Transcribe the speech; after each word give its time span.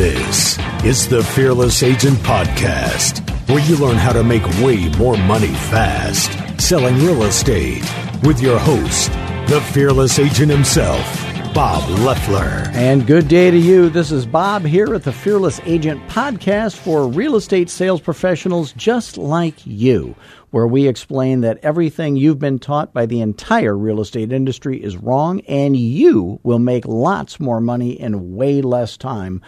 This 0.00 0.58
is 0.82 1.08
the 1.08 1.22
Fearless 1.22 1.82
Agent 1.82 2.16
Podcast, 2.20 3.20
where 3.50 3.62
you 3.68 3.76
learn 3.76 3.96
how 3.96 4.14
to 4.14 4.24
make 4.24 4.42
way 4.62 4.88
more 4.96 5.18
money 5.18 5.52
fast 5.52 6.58
selling 6.58 6.96
real 7.04 7.24
estate 7.24 7.84
with 8.22 8.40
your 8.40 8.58
host, 8.58 9.12
the 9.50 9.60
Fearless 9.74 10.18
Agent 10.18 10.50
himself, 10.50 11.04
Bob 11.52 11.86
Leffler. 11.98 12.70
And 12.72 13.06
good 13.06 13.28
day 13.28 13.50
to 13.50 13.58
you. 13.58 13.90
This 13.90 14.10
is 14.10 14.24
Bob 14.24 14.64
here 14.64 14.94
at 14.94 15.02
the 15.02 15.12
Fearless 15.12 15.60
Agent 15.66 16.00
Podcast 16.08 16.76
for 16.76 17.06
real 17.06 17.36
estate 17.36 17.68
sales 17.68 18.00
professionals 18.00 18.72
just 18.72 19.18
like 19.18 19.66
you 19.66 20.16
where 20.50 20.66
we 20.66 20.88
explain 20.88 21.42
that 21.42 21.58
everything 21.62 22.16
you've 22.16 22.38
been 22.38 22.58
taught 22.58 22.92
by 22.92 23.06
the 23.06 23.20
entire 23.20 23.76
real 23.76 24.00
estate 24.00 24.32
industry 24.32 24.82
is 24.82 24.96
wrong 24.96 25.40
and 25.42 25.76
you 25.76 26.40
will 26.42 26.58
make 26.58 26.86
lots 26.86 27.38
more 27.38 27.60
money 27.60 27.92
in 28.00 28.34
way 28.34 28.62
less 28.62 28.96
time 28.96 29.40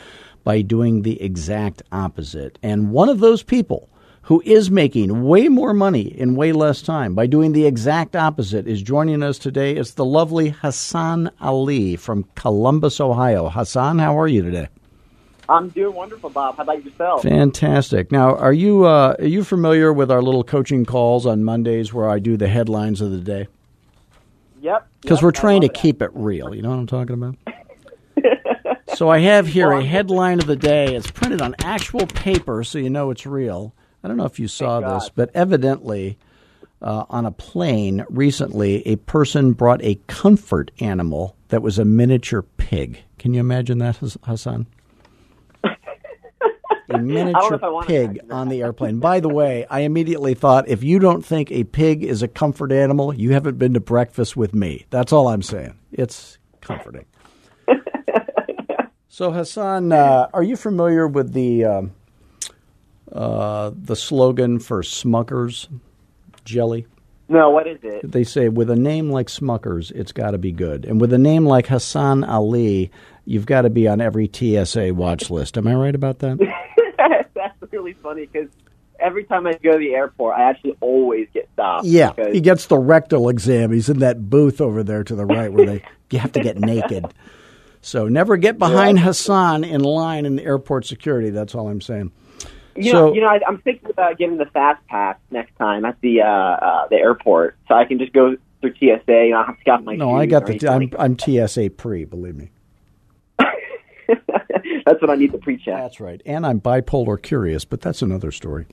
by 0.45 0.63
doing 0.63 1.03
the 1.03 1.21
exact 1.23 1.83
opposite. 1.93 2.59
And 2.63 2.91
one 2.91 3.09
of 3.09 3.21
those 3.21 3.43
people 3.43 3.89
who 4.23 4.41
is 4.45 4.71
making 4.71 5.25
way 5.25 5.49
more 5.49 5.75
money 5.75 6.03
in 6.03 6.37
way 6.37 6.53
less 6.53 6.81
time 6.81 7.15
by 7.15 7.27
doing 7.27 7.53
the 7.53 7.67
exact 7.67 8.15
opposite 8.15 8.69
is 8.69 8.81
joining 8.81 9.23
us 9.23 9.39
today. 9.39 9.75
It's 9.75 9.95
the 9.95 10.05
lovely 10.05 10.51
Hasan 10.51 11.31
Ali 11.41 11.97
from 11.97 12.25
Columbus, 12.37 13.01
Ohio. 13.01 13.49
Hasan, 13.49 13.99
how 13.99 14.19
are 14.19 14.29
you 14.29 14.43
today? 14.43 14.69
I'm 15.49 15.71
doing 15.71 15.95
wonderful, 15.95 16.31
Bob. 16.31 16.57
How 16.57 16.63
about 16.63 16.85
yourself? 16.85 17.23
Fantastic. 17.23 18.13
Now, 18.13 18.37
are 18.37 18.53
you 18.53 18.85
uh, 18.85 19.17
are 19.19 19.27
you 19.27 19.43
familiar 19.43 19.93
with 19.93 20.11
our 20.11 20.23
little 20.23 20.45
coaching 20.45 20.85
calls 20.85 21.27
on 21.27 21.43
Mondays 21.43 21.93
where 21.93 22.09
I 22.09 22.21
do 22.21 22.37
the 22.37 22.49
headlines 22.49 23.01
of 23.01 23.11
the 23.11 23.19
day? 23.19 23.49
Yep. 24.61 24.89
Because 25.01 25.19
yep, 25.19 25.25
we're 25.25 25.33
trying 25.33 25.63
to 25.63 25.67
that. 25.67 25.75
keep 25.75 26.01
it 26.01 26.11
real. 26.15 26.55
You 26.55 26.63
know 26.63 26.71
what 26.71 26.79
I'm 26.79 26.87
talking 26.87 27.15
about? 27.15 27.37
So 29.03 29.09
I 29.09 29.19
have 29.19 29.49
here 29.49 29.73
a 29.73 29.85
headline 29.85 30.39
of 30.39 30.47
the 30.47 30.55
day. 30.55 30.95
It's 30.95 31.11
printed 31.11 31.43
on 31.43 31.57
actual 31.59 32.07
paper, 32.07 32.63
so 32.63 32.79
you 32.79 32.89
know 32.89 33.11
it's 33.11 33.27
real. 33.27 33.75
I 34.01 34.07
don't 34.07 34.17
know 34.17 34.27
if 34.27 34.39
you 34.39 34.47
saw 34.47 34.79
this, 34.79 35.09
but 35.09 35.29
evidently. 35.35 36.19
Uh, 36.81 37.05
on 37.11 37.27
a 37.27 37.33
plane 37.33 38.05
recently, 38.09 38.87
a 38.87 38.95
person 38.95 39.55
brought 39.55 39.83
a 39.83 39.97
comfort 40.07 40.71
animal 40.79 41.35
that 41.49 41.63
was 41.63 41.81
a 41.81 41.85
miniature 41.85 42.43
pig. 42.43 43.01
Can 43.19 43.35
you 43.35 43.41
imagine 43.41 43.79
that, 43.79 43.97
Hass- 43.97 44.19
Hasan? 44.25 44.67
a 45.65 46.99
miniature 46.99 47.55
if 47.55 47.65
I 47.65 47.69
wanna 47.71 47.87
pig 47.87 48.21
on 48.31 48.49
the 48.51 48.63
airplane. 48.63 49.01
By 49.01 49.19
the 49.19 49.29
way, 49.29 49.67
I 49.69 49.81
immediately 49.81 50.35
thought 50.35 50.69
if 50.69 50.85
you 50.85 51.01
don't 51.01 51.25
think 51.25 51.51
a 51.51 51.65
pig 51.65 52.05
is 52.05 52.23
a 52.23 52.29
comfort 52.29 52.71
animal, 52.71 53.13
you 53.13 53.33
haven't 53.33 53.59
been 53.59 53.75
to 53.75 53.81
breakfast 53.81 54.37
with 54.37 54.55
me. 54.55 54.87
That's 54.91 55.13
all 55.13 55.27
I'm 55.27 55.43
saying. 55.43 55.77
It's 55.91 56.39
comforting. 56.61 57.07
So 59.13 59.31
Hasan, 59.31 59.93
uh, 59.93 60.31
are 60.33 60.43
you 60.43 60.57
familiar 60.57 61.07
with 61.07 61.35
the 61.35 61.67
um, 61.67 61.93
uh, 63.13 63.71
the 63.77 63.95
slogan 63.95 64.59
for 64.59 64.81
Smuckers 64.81 65.69
jelly? 66.47 66.87
No, 67.29 67.51
what 67.51 67.67
is 67.67 67.79
it? 67.83 68.11
They 68.11 68.25
say 68.25 68.49
with 68.49 68.71
a 68.71 68.75
name 68.75 69.11
like 69.11 69.27
Smuckers, 69.27 69.91
it's 69.91 70.13
got 70.13 70.31
to 70.31 70.39
be 70.39 70.51
good, 70.51 70.87
and 70.87 70.99
with 70.99 71.13
a 71.13 71.19
name 71.19 71.45
like 71.45 71.67
Hasan 71.67 72.25
Ali, 72.25 72.91
you've 73.27 73.45
got 73.45 73.63
to 73.63 73.71
be 73.71 73.87
on 73.87 74.01
every 74.01 74.31
TSA 74.33 74.95
watch 74.95 75.29
list. 75.29 75.59
Am 75.59 75.67
I 75.67 75.75
right 75.75 75.95
about 75.95 76.21
that? 76.21 76.39
That's 77.35 77.71
really 77.71 77.93
funny 77.93 78.25
because 78.25 78.49
every 78.99 79.25
time 79.25 79.47
I 79.47 79.53
go 79.63 79.73
to 79.73 79.79
the 79.79 79.93
airport, 79.93 80.39
I 80.39 80.45
actually 80.45 80.79
always 80.81 81.29
get 81.35 81.51
stopped. 81.53 81.85
Yeah, 81.85 82.13
he 82.33 82.41
gets 82.41 82.65
the 82.65 82.79
rectal 82.79 83.29
exam. 83.29 83.73
He's 83.73 83.91
in 83.91 83.99
that 83.99 84.31
booth 84.31 84.63
over 84.63 84.83
there 84.83 85.05
to 85.05 85.15
the 85.15 85.27
right 85.27 85.53
where 85.53 85.67
they 85.67 85.85
you 86.09 86.19
have 86.19 86.33
to 86.33 86.41
get 86.41 86.59
naked. 86.59 87.13
So 87.83 88.07
never 88.09 88.37
get 88.37 88.59
behind 88.59 89.01
Hasan 89.01 89.65
in 89.65 89.83
line 89.83 90.25
in 90.25 90.37
the 90.37 90.45
airport 90.45 90.87
security. 90.87 91.31
That's 91.31 91.55
all 91.55 91.69
I'm 91.69 91.81
saying. 91.81 92.13
you 92.77 92.93
so- 92.93 93.09
know, 93.09 93.15
you 93.15 93.21
know, 93.21 93.27
I, 93.27 93.41
I'm 93.47 93.59
thinking 93.59 93.91
about 93.91 94.17
getting 94.19 94.39
the 94.39 94.47
fast 94.47 94.87
pass 94.87 95.17
next 95.31 95.55
time 95.59 95.85
at 95.85 96.01
the 96.01 96.23
uh, 96.23 96.27
uh, 96.27 96.89
the 96.89 96.97
airport, 96.97 97.57
so 97.69 97.75
I 97.75 97.85
can 97.85 97.99
just 97.99 98.13
go 98.13 98.37
through 98.61 98.75
TSA 98.75 99.03
and 99.09 99.35
I 99.35 99.39
don't 99.39 99.47
have 99.47 99.57
to 99.57 99.61
scout 99.61 99.85
my 99.85 99.97
No, 99.97 100.15
I 100.15 100.27
got 100.27 100.47
the. 100.47 100.53
anything 100.53 100.95
I'm, 100.97 101.17
I'm 101.17 101.19
TSA 101.19 101.71
pre. 101.71 102.05
Believe 102.05 102.37
me. 102.37 102.51
That's 104.87 105.01
what 105.01 105.11
I 105.11 105.17
need 105.17 105.33
to 105.33 105.39
pre-check. 105.39 105.77
That's 105.77 106.01
right. 106.01 106.21
And 106.27 106.47
I'm 106.47 106.61
bipolar 106.61 107.21
curious, 107.21 107.65
but 107.65 107.81
that's 107.81 108.03
another 108.03 108.31
story. 108.31 108.67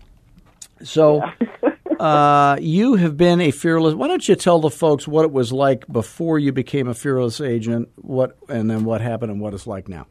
So, 0.84 1.22
uh, 2.00 2.58
you 2.62 2.96
have 2.96 3.18
been 3.18 3.42
a 3.42 3.52
fearless. 3.52 3.94
Why 3.94 4.08
don't 4.08 4.28
you 4.28 4.36
tell 4.36 4.60
the 4.60 4.70
folks 4.70 5.08
what 5.08 5.26
it 5.26 5.32
was 5.32 5.52
like 5.52 5.86
before 5.88 6.40
you 6.40 6.52
became 6.52 6.88
a 6.88 6.94
fearless 6.94 7.42
agent? 7.42 7.90
What 7.96 8.38
and 8.48 8.70
then 8.70 8.86
what 8.86 9.02
happened 9.02 9.32
and 9.32 9.42
what 9.42 9.54
it's 9.54 9.68
like 9.68 9.88
now. 9.90 10.08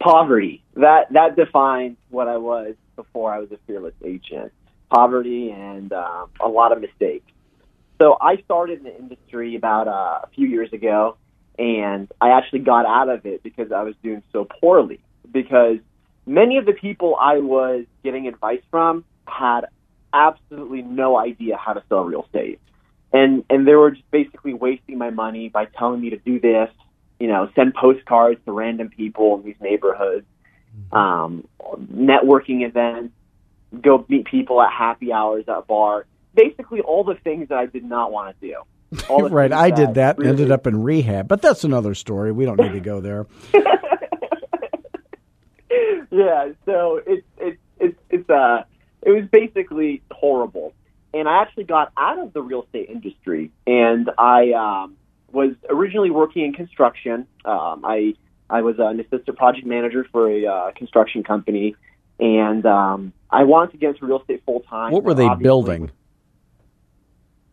poverty 0.00 0.62
that 0.74 1.12
that 1.12 1.36
defines 1.36 1.96
what 2.10 2.28
I 2.28 2.36
was 2.36 2.74
before 2.96 3.32
I 3.32 3.38
was 3.38 3.50
a 3.52 3.58
fearless 3.66 3.94
agent. 4.04 4.52
Poverty 4.90 5.50
and 5.50 5.92
um, 5.92 6.30
a 6.40 6.48
lot 6.48 6.72
of 6.72 6.80
mistakes. 6.80 7.30
So 8.00 8.16
I 8.20 8.36
started 8.44 8.78
in 8.78 8.84
the 8.84 8.96
industry 8.96 9.56
about 9.56 9.88
uh, 9.88 10.20
a 10.22 10.28
few 10.34 10.46
years 10.46 10.72
ago, 10.72 11.16
and 11.58 12.10
I 12.20 12.30
actually 12.30 12.60
got 12.60 12.86
out 12.86 13.08
of 13.08 13.24
it 13.26 13.42
because 13.42 13.72
I 13.72 13.82
was 13.82 13.94
doing 14.02 14.22
so 14.32 14.44
poorly. 14.44 15.00
Because 15.32 15.78
many 16.26 16.58
of 16.58 16.66
the 16.66 16.72
people 16.72 17.16
I 17.20 17.38
was 17.38 17.86
getting 18.02 18.28
advice 18.28 18.62
from 18.70 19.04
had 19.26 19.62
absolutely 20.14 20.82
no 20.82 21.18
idea 21.18 21.56
how 21.56 21.72
to 21.74 21.82
sell 21.88 22.04
real 22.04 22.22
estate, 22.24 22.60
and 23.12 23.44
and 23.50 23.66
they 23.66 23.74
were 23.74 23.90
just 23.90 24.08
basically 24.10 24.54
wasting 24.54 24.96
my 24.96 25.10
money 25.10 25.48
by 25.48 25.64
telling 25.66 26.00
me 26.00 26.10
to 26.10 26.18
do 26.18 26.38
this, 26.40 26.70
you 27.20 27.26
know, 27.28 27.50
send 27.56 27.74
postcards 27.74 28.40
to 28.46 28.52
random 28.52 28.88
people 28.88 29.36
in 29.38 29.44
these 29.44 29.56
neighborhoods, 29.60 30.24
um, 30.92 31.46
networking 31.92 32.66
events, 32.66 33.12
go 33.80 34.04
meet 34.08 34.24
people 34.26 34.62
at 34.62 34.72
happy 34.72 35.12
hours 35.12 35.44
at 35.48 35.66
bar. 35.66 36.06
Basically, 36.34 36.80
all 36.80 37.04
the 37.04 37.14
things 37.16 37.48
that 37.50 37.58
I 37.58 37.66
did 37.66 37.84
not 37.84 38.10
want 38.12 38.40
to 38.40 38.46
do. 38.48 38.56
Right, 39.30 39.50
I 39.52 39.70
did 39.70 39.94
that. 39.94 40.18
really- 40.18 40.30
Ended 40.30 40.50
up 40.52 40.66
in 40.68 40.80
rehab, 40.82 41.26
but 41.26 41.42
that's 41.42 41.64
another 41.64 41.94
story. 41.94 42.30
We 42.30 42.44
don't 42.44 42.60
need 42.60 42.72
to 42.72 42.80
go 42.80 43.00
there. 43.00 43.26
yeah, 46.10 46.50
so 46.64 47.00
it's 47.06 47.26
it's 47.38 47.58
it's 47.80 47.98
it's 48.10 48.30
uh 48.30 48.62
it 49.04 49.10
was 49.10 49.24
basically 49.30 50.02
horrible. 50.10 50.72
And 51.12 51.28
I 51.28 51.42
actually 51.42 51.64
got 51.64 51.92
out 51.96 52.18
of 52.18 52.32
the 52.32 52.42
real 52.42 52.64
estate 52.64 52.88
industry 52.88 53.50
and 53.66 54.10
I 54.18 54.52
um 54.52 54.96
was 55.32 55.52
originally 55.68 56.10
working 56.10 56.44
in 56.44 56.52
construction. 56.52 57.26
Um 57.44 57.84
I 57.84 58.14
I 58.50 58.62
was 58.62 58.76
an 58.78 59.00
assistant 59.00 59.36
project 59.36 59.66
manager 59.66 60.06
for 60.12 60.28
a 60.30 60.46
uh, 60.46 60.70
construction 60.72 61.22
company 61.22 61.76
and 62.18 62.64
um 62.66 63.12
I 63.30 63.44
wanted 63.44 63.72
to 63.72 63.78
get 63.78 63.90
into 63.90 64.06
real 64.06 64.20
estate 64.20 64.42
full 64.46 64.60
time. 64.60 64.92
What 64.92 65.04
were 65.04 65.14
they 65.14 65.24
Obviously, 65.26 65.42
building? 65.44 65.90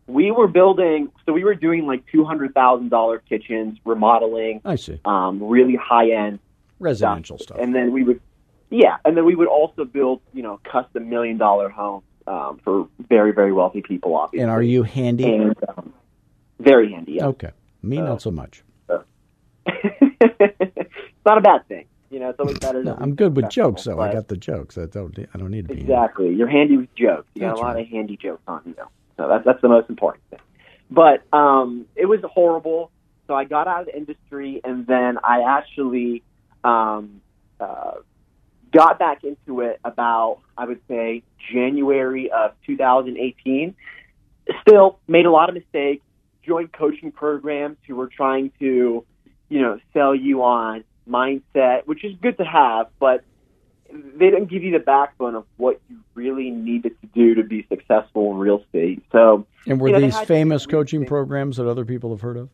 We 0.08 0.30
were 0.32 0.48
building 0.48 1.10
so 1.24 1.32
we 1.32 1.44
were 1.44 1.54
doing 1.54 1.86
like 1.86 2.04
two 2.10 2.24
hundred 2.24 2.54
thousand 2.54 2.88
dollar 2.90 3.18
kitchens, 3.18 3.78
remodeling, 3.84 4.60
I 4.64 4.76
see. 4.76 5.00
um, 5.04 5.42
really 5.42 5.76
high 5.76 6.10
end 6.10 6.40
Residential 6.80 7.38
stuff. 7.38 7.58
and 7.60 7.72
then 7.74 7.92
we 7.92 8.02
would, 8.02 8.20
yeah, 8.72 8.96
and 9.04 9.16
then 9.16 9.24
we 9.24 9.34
would 9.34 9.48
also 9.48 9.84
build, 9.84 10.20
you 10.32 10.42
know, 10.42 10.58
custom 10.64 11.08
million 11.10 11.36
dollar 11.38 11.68
homes 11.68 12.04
um, 12.26 12.58
for 12.64 12.88
very, 13.08 13.32
very 13.32 13.52
wealthy 13.52 13.82
people, 13.82 14.16
obviously. 14.16 14.42
And 14.42 14.50
are 14.50 14.62
you 14.62 14.82
handy? 14.82 15.24
And, 15.34 15.54
um, 15.68 15.92
very 16.58 16.90
handy. 16.92 17.12
Yeah. 17.14 17.26
Okay. 17.26 17.50
Me, 17.82 17.98
Uh, 17.98 18.04
not 18.04 18.22
so 18.22 18.30
much. 18.30 18.62
it's 19.66 21.24
not 21.26 21.38
a 21.38 21.40
bad 21.40 21.66
thing. 21.68 21.86
You 22.10 22.20
know, 22.20 22.30
it's 22.30 22.40
always 22.40 22.58
better. 22.58 22.82
No, 22.84 22.96
I'm 22.98 23.14
good 23.14 23.36
with 23.36 23.48
jokes, 23.50 23.84
though. 23.84 24.00
I 24.00 24.12
got 24.12 24.28
the 24.28 24.36
jokes. 24.36 24.76
I 24.78 24.86
don't. 24.86 25.16
I 25.34 25.38
don't 25.38 25.50
need 25.50 25.68
to 25.68 25.74
be. 25.74 25.80
handy. 25.80 25.92
Exactly. 25.92 26.34
You're 26.34 26.48
handy 26.48 26.76
with 26.76 26.94
jokes. 26.94 27.26
You 27.34 27.40
got 27.42 27.48
That's 27.48 27.60
a 27.60 27.62
lot 27.62 27.74
right. 27.74 27.84
of 27.86 27.88
handy 27.90 28.16
jokes 28.16 28.42
on 28.46 28.62
you. 28.66 28.74
So 29.16 29.28
that's 29.28 29.44
that's 29.44 29.60
the 29.62 29.68
most 29.68 29.88
important 29.90 30.24
thing. 30.30 30.40
But 30.90 31.22
um, 31.32 31.86
it 31.96 32.06
was 32.06 32.20
horrible. 32.24 32.90
So 33.26 33.34
I 33.34 33.44
got 33.44 33.66
out 33.68 33.80
of 33.82 33.86
the 33.86 33.96
industry, 33.96 34.60
and 34.64 34.86
then 34.86 35.18
I 35.24 35.42
actually 35.42 36.22
um, 36.64 37.20
uh, 37.60 37.92
got 38.72 38.98
back 38.98 39.22
into 39.24 39.60
it 39.60 39.80
about 39.84 40.38
I 40.56 40.64
would 40.64 40.80
say 40.88 41.22
January 41.52 42.30
of 42.30 42.52
2018. 42.66 43.74
Still 44.62 44.98
made 45.06 45.26
a 45.26 45.30
lot 45.30 45.48
of 45.48 45.54
mistakes. 45.54 46.04
Joined 46.44 46.72
coaching 46.72 47.12
programs 47.12 47.76
who 47.86 47.94
were 47.94 48.08
trying 48.08 48.50
to, 48.58 49.04
you 49.48 49.60
know, 49.60 49.78
sell 49.92 50.14
you 50.14 50.42
on 50.42 50.82
mindset, 51.08 51.86
which 51.86 52.04
is 52.04 52.14
good 52.20 52.36
to 52.38 52.44
have, 52.44 52.88
but 52.98 53.24
they 53.92 54.30
didn't 54.30 54.46
give 54.46 54.62
you 54.64 54.72
the 54.72 54.78
backbone 54.80 55.34
of 55.36 55.44
what 55.58 55.80
you 55.88 55.98
really 56.14 56.50
needed 56.50 57.00
to 57.00 57.06
do 57.08 57.34
to 57.36 57.44
be 57.44 57.64
successful 57.68 58.32
in 58.32 58.38
real 58.38 58.60
estate. 58.62 59.02
So, 59.12 59.46
And 59.66 59.80
were 59.80 59.88
you 59.88 59.94
know, 59.94 60.00
these 60.00 60.18
famous 60.20 60.66
coaching 60.66 61.04
programs 61.06 61.58
that 61.58 61.68
other 61.68 61.84
people 61.84 62.10
have 62.10 62.20
heard 62.22 62.36
of? 62.38 62.48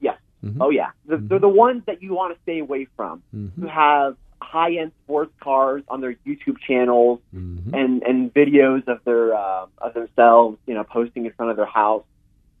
yes, 0.00 0.18
Mhm. 0.44 0.56
oh 0.60 0.70
yeah, 0.70 0.90
the, 1.06 1.18
they're 1.18 1.38
the 1.38 1.48
ones 1.48 1.82
that 1.86 2.02
you 2.02 2.14
want 2.14 2.34
to 2.34 2.40
stay 2.42 2.58
away 2.58 2.86
from. 2.96 3.22
Mhm. 3.34 3.50
Who 3.60 3.66
have 3.66 4.16
high-end 4.42 4.92
sports 5.04 5.32
cars 5.40 5.82
on 5.88 6.00
their 6.00 6.14
YouTube 6.26 6.58
channels 6.58 7.20
Mhm. 7.34 7.72
and 7.72 8.02
and 8.02 8.32
videos 8.34 8.86
of 8.88 9.02
their 9.04 9.34
uh, 9.34 9.66
of 9.78 9.94
themselves, 9.94 10.58
you 10.66 10.74
know, 10.74 10.84
posting 10.84 11.24
in 11.26 11.32
front 11.32 11.50
of 11.50 11.56
their 11.56 11.66
house, 11.66 12.04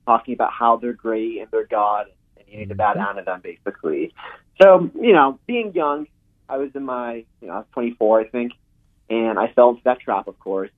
talking 0.06 0.34
about 0.34 0.52
how 0.52 0.76
they're 0.76 0.92
great 0.92 1.40
and 1.40 1.50
they're 1.50 1.66
God, 1.66 2.06
and 2.36 2.48
you 2.48 2.58
need 2.58 2.68
to 2.70 2.74
bow 2.74 2.94
down 2.94 3.16
to 3.16 3.22
them, 3.22 3.40
basically. 3.42 4.12
So, 4.60 4.90
you 5.00 5.12
know, 5.12 5.38
being 5.46 5.72
young, 5.72 6.06
I 6.48 6.58
was 6.58 6.70
in 6.74 6.84
my, 6.84 7.24
you 7.40 7.48
know, 7.48 7.54
I 7.54 7.58
was 7.58 7.66
24, 7.72 8.20
I 8.20 8.24
think, 8.28 8.52
and 9.10 9.38
I 9.38 9.48
fell 9.48 9.70
into 9.70 9.82
that 9.84 10.00
trap, 10.00 10.28
of 10.28 10.38
course. 10.38 10.70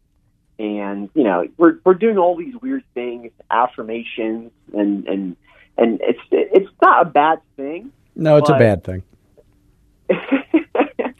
And 0.58 1.10
you 1.14 1.24
know, 1.24 1.46
we're 1.58 1.78
we're 1.84 1.94
doing 1.94 2.16
all 2.18 2.36
these 2.36 2.54
weird 2.62 2.84
things, 2.94 3.30
affirmations, 3.50 4.50
and 4.72 5.06
and 5.06 5.36
and 5.76 6.00
it's 6.02 6.20
it's 6.30 6.70
not 6.80 7.02
a 7.02 7.10
bad 7.10 7.40
thing. 7.56 7.92
No, 8.14 8.38
it's 8.38 8.48
a 8.48 8.58
bad 8.58 8.82
thing. 8.82 9.02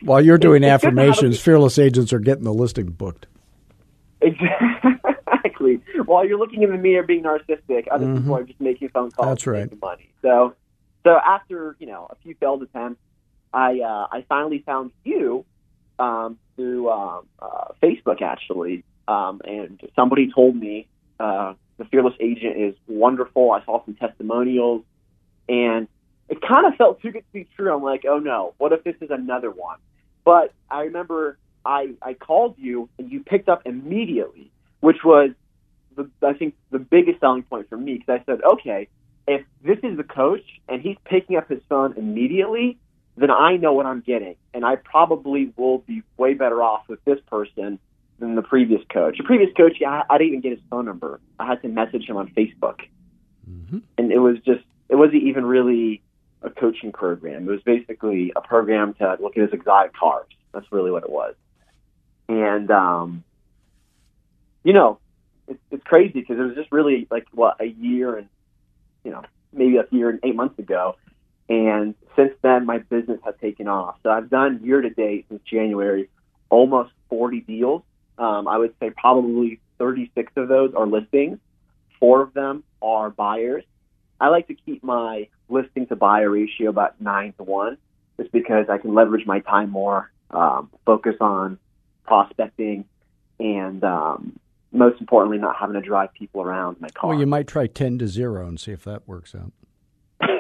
While 0.07 0.25
you're 0.25 0.39
doing 0.39 0.63
It's 0.63 0.83
good 0.83 0.93
to 0.93 1.01
affirmations, 1.01 1.41
fearless 1.41 1.79
agents 1.79 2.13
are 2.13 2.21
getting 2.21 2.45
the 2.45 2.55
listing 2.55 2.87
booked. 2.87 3.27
Exactly. 4.21 5.81
While 6.05 6.27
you're 6.27 6.39
looking 6.39 6.63
in 6.63 6.71
the 6.71 6.79
mirror 6.79 7.03
being 7.03 7.25
narcissistic, 7.25 7.89
other 7.91 8.15
people 8.15 8.37
are 8.37 8.45
just 8.45 8.61
making 8.61 8.89
phone 8.91 9.11
calls. 9.11 9.27
Mm-hmm. 9.27 9.31
That's 9.31 9.47
and 9.47 9.53
right. 9.53 9.63
Making 9.65 9.79
money. 9.81 10.11
So, 10.23 10.55
so 11.05 11.19
after 11.25 11.77
you 11.79 11.87
know 11.87 12.07
a 12.11 12.15
few 12.23 12.35
failed 12.39 12.63
attempts, 12.63 13.01
I 13.53 13.81
uh, 13.81 14.07
I 14.11 14.25
finally 14.29 14.63
found 14.65 14.93
you 15.05 15.45
um, 15.99 16.39
through 16.55 16.91
um, 16.91 17.27
uh, 17.39 17.73
Facebook 17.83 18.23
actually, 18.23 18.85
um, 19.09 19.41
and 19.45 19.81
somebody 19.97 20.31
told 20.33 20.57
me 20.57 20.87
uh, 21.19 21.55
the 21.79 21.85
fearless 21.87 22.15
agent 22.21 22.57
is 22.57 22.75
wonderful. 22.87 23.51
I 23.51 23.65
saw 23.65 23.85
some 23.85 23.95
testimonials, 23.95 24.85
and 25.49 25.89
it 26.29 26.41
kind 26.41 26.67
of 26.67 26.77
felt 26.77 27.03
too 27.03 27.13
good 27.13 27.25
to 27.27 27.33
be 27.33 27.49
true. 27.57 27.75
I'm 27.75 27.83
like, 27.83 28.05
oh 28.09 28.19
no, 28.19 28.55
what 28.59 28.73
if 28.73 28.85
this 28.85 28.97
is 29.01 29.11
another 29.11 29.51
one? 29.51 29.79
But 30.27 30.53
I 30.69 30.83
remember 30.83 31.39
I 31.65 31.95
I 32.03 32.13
called 32.13 32.57
you 32.59 32.91
and 32.99 33.11
you 33.11 33.21
picked 33.21 33.49
up 33.49 33.63
immediately, 33.65 34.51
which 34.81 35.05
was 35.05 35.31
the 35.95 36.11
I 36.21 36.35
think 36.35 36.55
the 36.71 36.81
biggest 36.81 37.21
selling 37.21 37.45
point 37.45 37.71
for 37.71 37.79
me 37.79 37.95
because 37.95 38.21
I 38.21 38.25
said, 38.27 38.43
okay, 38.43 38.89
if 39.27 39.47
this 39.65 39.79
is 39.85 39.97
the 39.97 40.05
coach 40.05 40.43
and 40.69 40.83
he's 40.83 40.97
picking 41.05 41.37
up 41.37 41.49
his 41.49 41.61
phone 41.69 41.95
immediately, 41.97 42.77
then 43.17 43.31
I 43.31 43.57
know 43.57 43.73
what 43.73 43.87
I'm 43.87 44.01
getting, 44.01 44.35
and 44.53 44.67
I 44.67 44.77
probably 44.77 45.53
will 45.57 45.79
be 45.79 46.03
way 46.17 46.35
better 46.35 46.61
off 46.61 46.83
with 46.89 47.03
this 47.05 47.21
person 47.31 47.79
than 48.19 48.35
the 48.35 48.43
previous 48.43 48.83
coach. 48.93 49.19
The 49.19 49.25
previous 49.25 49.51
coach, 49.57 49.81
I, 49.87 50.03
I 50.11 50.19
didn't 50.19 50.29
even 50.29 50.41
get 50.41 50.53
his 50.53 50.61
phone 50.71 50.87
number. 50.87 51.21
I 51.39 51.47
had 51.47 51.63
to 51.63 51.69
message 51.69 52.05
him 52.09 52.17
on 52.17 52.29
Facebook, 52.31 52.81
mhm 53.49 53.81
and 53.97 54.11
it 54.11 54.19
was 54.19 54.39
just 54.45 54.65
it 54.89 54.97
wasn't 54.97 55.23
even 55.23 55.47
really 55.47 56.03
a 56.43 56.51
coaching 56.51 56.93
program. 56.93 57.49
It 57.49 57.51
was 57.51 57.63
basically 57.63 58.33
a 58.37 58.41
program 58.41 58.95
to 58.95 59.17
look 59.21 59.37
at 59.37 59.43
his 59.43 59.53
exotic 59.53 59.95
cars. 59.95 60.29
That's 60.53 60.71
really 60.71 60.91
what 60.91 61.03
it 61.03 61.11
was. 61.11 61.35
And 62.29 62.71
um, 62.71 63.25
you 64.65 64.73
know, 64.73 64.99
it's 65.49 65.61
it's 65.71 65.85
crazy 65.85 66.21
because 66.21 66.39
it 66.39 66.43
was 66.43 66.55
just 66.55 66.73
really 66.73 67.07
like 67.11 67.27
what 67.33 67.61
a 67.61 67.67
year 67.67 68.17
and 68.17 68.29
you 69.05 69.11
know 69.11 69.23
maybe 69.53 69.77
a 69.77 69.85
year 69.91 70.11
and 70.11 70.21
eight 70.23 70.35
months 70.35 70.59
ago. 70.59 70.97
And 71.49 71.95
since 72.17 72.33
then, 72.43 72.67
my 72.67 72.79
business 72.79 73.21
has 73.25 73.35
taken 73.41 73.69
off. 73.69 73.97
So 74.03 74.11
I've 74.11 74.29
done 74.29 74.61
year 74.65 74.81
to 74.81 74.91
date 74.91 75.27
since 75.29 75.41
January 75.45 76.09
almost 76.49 76.91
40 77.09 77.41
deals. 77.41 77.83
Um, 78.19 78.49
I 78.49 78.59
would 78.59 78.75
say 78.81 78.91
probably 78.91 79.61
36 79.79 80.33
of 80.37 80.49
those 80.49 80.75
are 80.75 80.87
listings. 80.87 81.39
Four 82.01 82.23
of 82.23 82.35
them 82.35 82.65
are 82.83 83.11
buyers. 83.11 83.65
I 84.21 84.29
like 84.29 84.49
to 84.49 84.55
keep 84.55 84.83
my 84.83 85.29
listing 85.49 85.87
to 85.87 85.97
buyer 85.97 86.31
ratio 86.31 86.71
about 86.71 87.01
nine 87.01 87.33
to 87.39 87.43
one, 87.43 87.79
just 88.19 88.33
because 88.33 88.67
I 88.69 88.79
can 88.79 88.95
leverage 88.95 89.27
my 89.27 89.41
time 89.41 89.71
more, 89.71 90.11
um, 90.31 90.71
focus 90.85 91.15
on 91.21 91.59
prospecting, 92.05 92.85
and 93.39 93.83
um, 93.85 94.39
most 94.73 95.01
importantly, 95.01 95.39
not 95.39 95.57
having 95.57 95.75
to 95.75 95.81
drive 95.81 96.13
people 96.15 96.43
around 96.43 96.77
in 96.77 96.83
my 96.83 96.89
car. 96.89 97.11
Well, 97.11 97.19
you 97.19 97.27
might 97.27 97.47
try 97.47 97.67
10 97.67 97.99
to 97.99 98.09
0 98.09 98.47
and 98.47 98.59
see 98.59 98.73
if 98.73 98.85
that 98.85 99.07
works 99.07 99.35
out. 99.35 99.53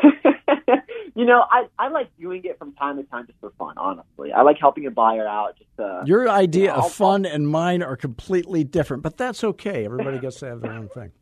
you 1.14 1.24
know, 1.24 1.44
I, 1.50 1.66
I 1.78 1.88
like 1.88 2.08
doing 2.18 2.42
it 2.44 2.58
from 2.58 2.72
time 2.74 2.96
to 2.96 3.04
time 3.04 3.26
just 3.26 3.38
for 3.40 3.50
fun, 3.58 3.74
honestly. 3.76 4.32
I 4.32 4.42
like 4.42 4.58
helping 4.58 4.86
a 4.86 4.90
buyer 4.90 5.26
out 5.26 5.56
just 5.56 5.70
to 5.76 6.02
Your 6.06 6.28
idea 6.28 6.62
you 6.62 6.68
know, 6.68 6.86
of 6.86 6.92
fun 6.92 7.26
and 7.26 7.48
mine 7.48 7.82
are 7.82 7.96
completely 7.96 8.64
different, 8.64 9.02
but 9.02 9.16
that's 9.16 9.42
okay. 9.42 9.84
Everybody 9.84 10.18
gets 10.20 10.40
to 10.40 10.46
have 10.46 10.60
their 10.60 10.72
own 10.72 10.88
thing. 10.88 11.12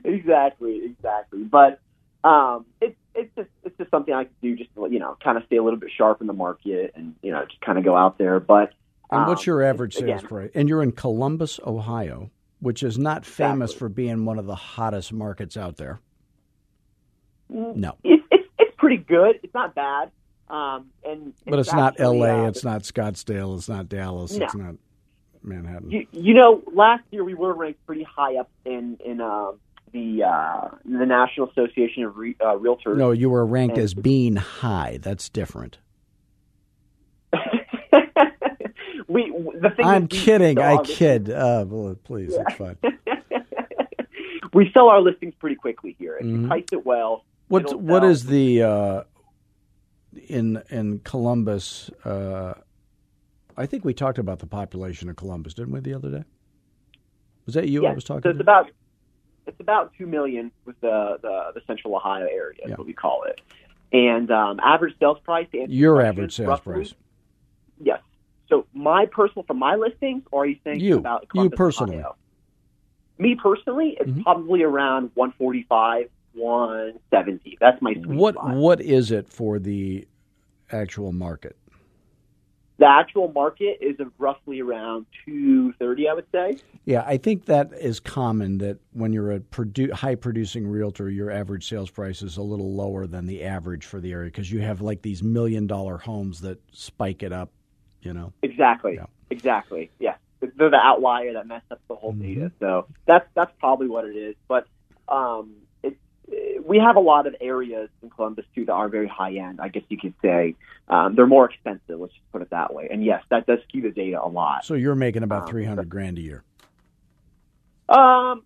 exactly, 0.04 0.80
exactly. 0.84 1.42
But 1.44 1.80
um, 2.24 2.66
it's 2.80 2.96
it's 3.14 3.30
just 3.36 3.48
it's 3.64 3.76
just 3.78 3.90
something 3.90 4.14
I 4.14 4.24
could 4.24 4.40
do 4.40 4.56
just 4.56 4.74
to 4.74 4.88
you 4.90 4.98
know 4.98 5.16
kind 5.22 5.36
of 5.38 5.44
stay 5.46 5.56
a 5.56 5.62
little 5.62 5.78
bit 5.78 5.90
sharp 5.96 6.20
in 6.20 6.26
the 6.26 6.32
market 6.32 6.92
and 6.94 7.14
you 7.22 7.32
know 7.32 7.44
just 7.44 7.60
kind 7.60 7.78
of 7.78 7.84
go 7.84 7.96
out 7.96 8.18
there. 8.18 8.40
But 8.40 8.72
And 9.10 9.22
um, 9.22 9.26
what's 9.28 9.46
your 9.46 9.62
average 9.62 9.94
sales 9.94 10.22
price? 10.22 10.50
And 10.54 10.68
you're 10.68 10.82
in 10.82 10.92
Columbus, 10.92 11.60
Ohio, 11.66 12.30
which 12.60 12.82
is 12.82 12.98
not 12.98 13.24
famous 13.24 13.70
Exactly. 13.70 13.78
for 13.78 13.88
being 13.88 14.24
one 14.24 14.38
of 14.38 14.46
the 14.46 14.54
hottest 14.54 15.12
markets 15.12 15.56
out 15.56 15.76
there. 15.76 16.00
No. 17.48 17.96
It's 18.04 18.22
it's 18.30 18.48
it's 18.58 18.74
pretty 18.76 18.98
good. 18.98 19.40
It's 19.42 19.54
not 19.54 19.74
bad. 19.74 20.10
Um, 20.48 20.86
and 21.04 21.34
But 21.46 21.58
it's 21.58 21.72
not 21.74 22.00
L.A., 22.00 22.44
uh, 22.44 22.48
it's 22.48 22.64
not 22.64 22.82
Scottsdale, 22.82 23.56
it's 23.58 23.68
not 23.68 23.86
Dallas, 23.88 24.32
No. 24.34 24.46
it's 24.46 24.54
not 24.54 24.76
Manhattan. 25.42 25.90
You, 25.90 26.06
you 26.10 26.32
know, 26.32 26.62
last 26.72 27.04
year 27.10 27.22
we 27.22 27.34
were 27.34 27.52
ranked 27.52 27.84
pretty 27.84 28.02
high 28.02 28.36
up 28.36 28.50
in 28.64 28.96
in 29.04 29.20
um, 29.20 29.58
the 29.92 30.22
uh, 30.24 30.68
the 30.84 31.06
National 31.06 31.48
Association 31.50 32.04
of 32.04 32.16
Re, 32.16 32.36
uh, 32.40 32.56
Realtors. 32.56 32.96
no, 32.96 33.10
you 33.12 33.30
were 33.30 33.44
ranked 33.46 33.76
And- 33.76 33.84
as 33.84 33.94
being 33.94 34.36
high. 34.36 34.98
That's 35.00 35.28
different. 35.28 35.78
we 39.08 39.30
the 39.60 39.70
thing 39.76 39.84
I'm 39.86 40.06
kidding. 40.08 40.58
I 40.58 40.82
kid. 40.82 41.30
Uh, 41.30 41.64
please, 42.04 42.34
it's 42.34 42.54
fine. 42.56 42.76
we 44.52 44.70
sell 44.72 44.88
our 44.88 45.00
listings 45.00 45.34
pretty 45.38 45.56
quickly 45.56 45.96
here. 45.98 46.16
If 46.18 46.26
Mhm. 46.26 46.42
you 46.42 46.46
price 46.48 46.64
it 46.72 46.84
well, 46.86 47.24
What 47.48 47.62
it'll 47.62 47.80
what 47.80 48.04
is 48.04 48.26
the 48.26 48.62
uh, 48.62 49.02
in 50.28 50.62
in 50.70 51.00
Columbus? 51.04 51.90
Uh, 52.04 52.54
I 53.56 53.66
think 53.66 53.84
we 53.84 53.92
talked 53.94 54.18
about 54.18 54.38
the 54.38 54.46
population 54.46 55.08
of 55.08 55.16
Columbus, 55.16 55.54
didn't 55.54 55.72
we, 55.72 55.80
the 55.80 55.94
other 55.94 56.10
day? 56.10 56.24
Was 57.46 57.54
that 57.54 57.68
you 57.68 57.82
yeah, 57.82 57.90
I 57.90 57.94
was 57.94 58.04
talking 58.04 58.22
so 58.22 58.30
it's 58.30 58.38
to? 58.38 58.42
about 58.42 58.70
it's 59.48 59.60
about 59.60 59.92
two 59.98 60.06
million 60.06 60.52
with 60.64 60.80
the 60.80 61.18
the, 61.22 61.50
the 61.54 61.60
Central 61.66 61.96
Ohio 61.96 62.26
area, 62.26 62.58
is 62.64 62.70
what 62.76 62.86
we 62.86 62.92
call 62.92 63.24
it. 63.24 63.40
And 63.92 64.30
um, 64.30 64.60
average 64.62 64.94
sales 65.00 65.18
price. 65.24 65.46
Your 65.52 66.02
average 66.02 66.34
sales 66.34 66.48
roughly- 66.48 66.74
price. 66.74 66.94
Yes. 67.80 68.00
So 68.48 68.66
my 68.74 69.06
personal 69.06 69.44
for 69.44 69.54
my 69.54 69.74
listings, 69.76 70.22
or 70.30 70.42
are 70.42 70.46
you 70.46 70.56
saying 70.64 70.80
You. 70.80 70.98
about 70.98 71.26
You 71.34 71.50
personally. 71.50 71.96
Ohio? 71.98 72.16
Me 73.18 73.34
personally, 73.34 73.96
it's 74.00 74.10
Mhm. 74.10 74.22
probably 74.22 74.62
around 74.62 75.10
145, 75.14 76.08
170. 76.34 77.58
That's 77.60 77.80
my 77.82 77.94
sweet 77.94 78.06
What 78.06 78.34
spot. 78.36 78.54
what 78.56 78.80
is 78.80 79.10
it 79.10 79.28
for 79.28 79.58
the 79.58 80.06
actual 80.70 81.12
market? 81.12 81.56
The 82.78 82.86
actual 82.86 83.32
market 83.32 83.78
is 83.80 83.96
roughly 84.18 84.60
around 84.60 85.06
230, 85.26 86.08
I 86.08 86.12
would 86.14 86.26
say. 86.30 86.58
Yeah, 86.84 87.02
I 87.06 87.16
think 87.16 87.46
that 87.46 87.72
is 87.72 87.98
common 87.98 88.58
that 88.58 88.78
when 88.92 89.12
you're 89.12 89.32
a 89.32 89.40
produ- 89.40 89.92
high 89.92 90.14
producing 90.14 90.66
realtor, 90.66 91.10
your 91.10 91.30
average 91.30 91.68
sales 91.68 91.90
price 91.90 92.22
is 92.22 92.36
a 92.36 92.42
little 92.42 92.72
lower 92.74 93.08
than 93.08 93.26
the 93.26 93.42
average 93.42 93.84
for 93.84 94.00
the 94.00 94.12
area 94.12 94.30
because 94.30 94.50
you 94.52 94.60
have 94.60 94.80
like 94.80 95.02
these 95.02 95.22
million 95.24 95.66
dollar 95.66 95.98
homes 95.98 96.40
that 96.42 96.60
spike 96.72 97.24
it 97.24 97.32
up, 97.32 97.50
you 98.00 98.12
know. 98.12 98.32
Exactly. 98.42 98.94
Yeah. 98.94 99.06
Exactly. 99.30 99.90
Yeah. 99.98 100.14
They're 100.40 100.70
the 100.70 100.76
outlier 100.76 101.32
that 101.32 101.48
messed 101.48 101.70
up 101.72 101.80
the 101.88 101.96
whole 101.96 102.12
Mm-hmm. 102.12 102.34
data. 102.34 102.52
So 102.60 102.86
that's 103.06 103.26
that's 103.34 103.50
probably 103.58 103.88
what 103.88 104.04
it 104.04 104.14
is. 104.16 104.36
But 104.46 104.68
um, 105.08 105.52
we 106.64 106.78
have 106.78 106.96
a 106.96 107.00
lot 107.00 107.26
of 107.26 107.34
areas 107.40 107.88
in 108.02 108.10
Columbus 108.10 108.44
too 108.54 108.64
that 108.66 108.72
are 108.72 108.88
very 108.88 109.08
high 109.08 109.34
end. 109.36 109.60
I 109.60 109.68
guess 109.68 109.82
you 109.88 109.96
could 109.96 110.14
say 110.22 110.54
um, 110.88 111.14
they're 111.14 111.26
more 111.26 111.48
expensive. 111.50 111.98
Let's 111.98 112.12
just 112.12 112.30
put 112.32 112.42
it 112.42 112.50
that 112.50 112.74
way. 112.74 112.88
And 112.90 113.04
yes, 113.04 113.22
that 113.30 113.46
does 113.46 113.58
skew 113.68 113.82
the 113.82 113.90
data 113.90 114.22
a 114.22 114.28
lot. 114.28 114.64
So 114.64 114.74
you're 114.74 114.94
making 114.94 115.22
about 115.22 115.42
Um, 115.44 115.48
300 115.48 115.88
grand 115.88 116.18
a 116.18 116.20
year. 116.20 116.44
Um, 117.88 118.42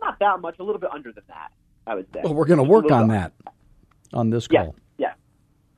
not 0.00 0.18
that 0.20 0.40
much. 0.40 0.58
A 0.60 0.62
little 0.62 0.80
bit 0.80 0.90
under 0.92 1.12
than 1.12 1.24
that. 1.28 1.50
I 1.86 1.94
would 1.96 2.06
say. 2.14 2.20
Well, 2.24 2.34
we're 2.34 2.46
going 2.46 2.58
to 2.58 2.64
work 2.64 2.90
on 2.90 3.08
that 3.08 3.32
on 4.12 4.30
this 4.30 4.46
Yeah. 4.50 4.64
call. 4.64 4.76
Yeah, 4.96 5.12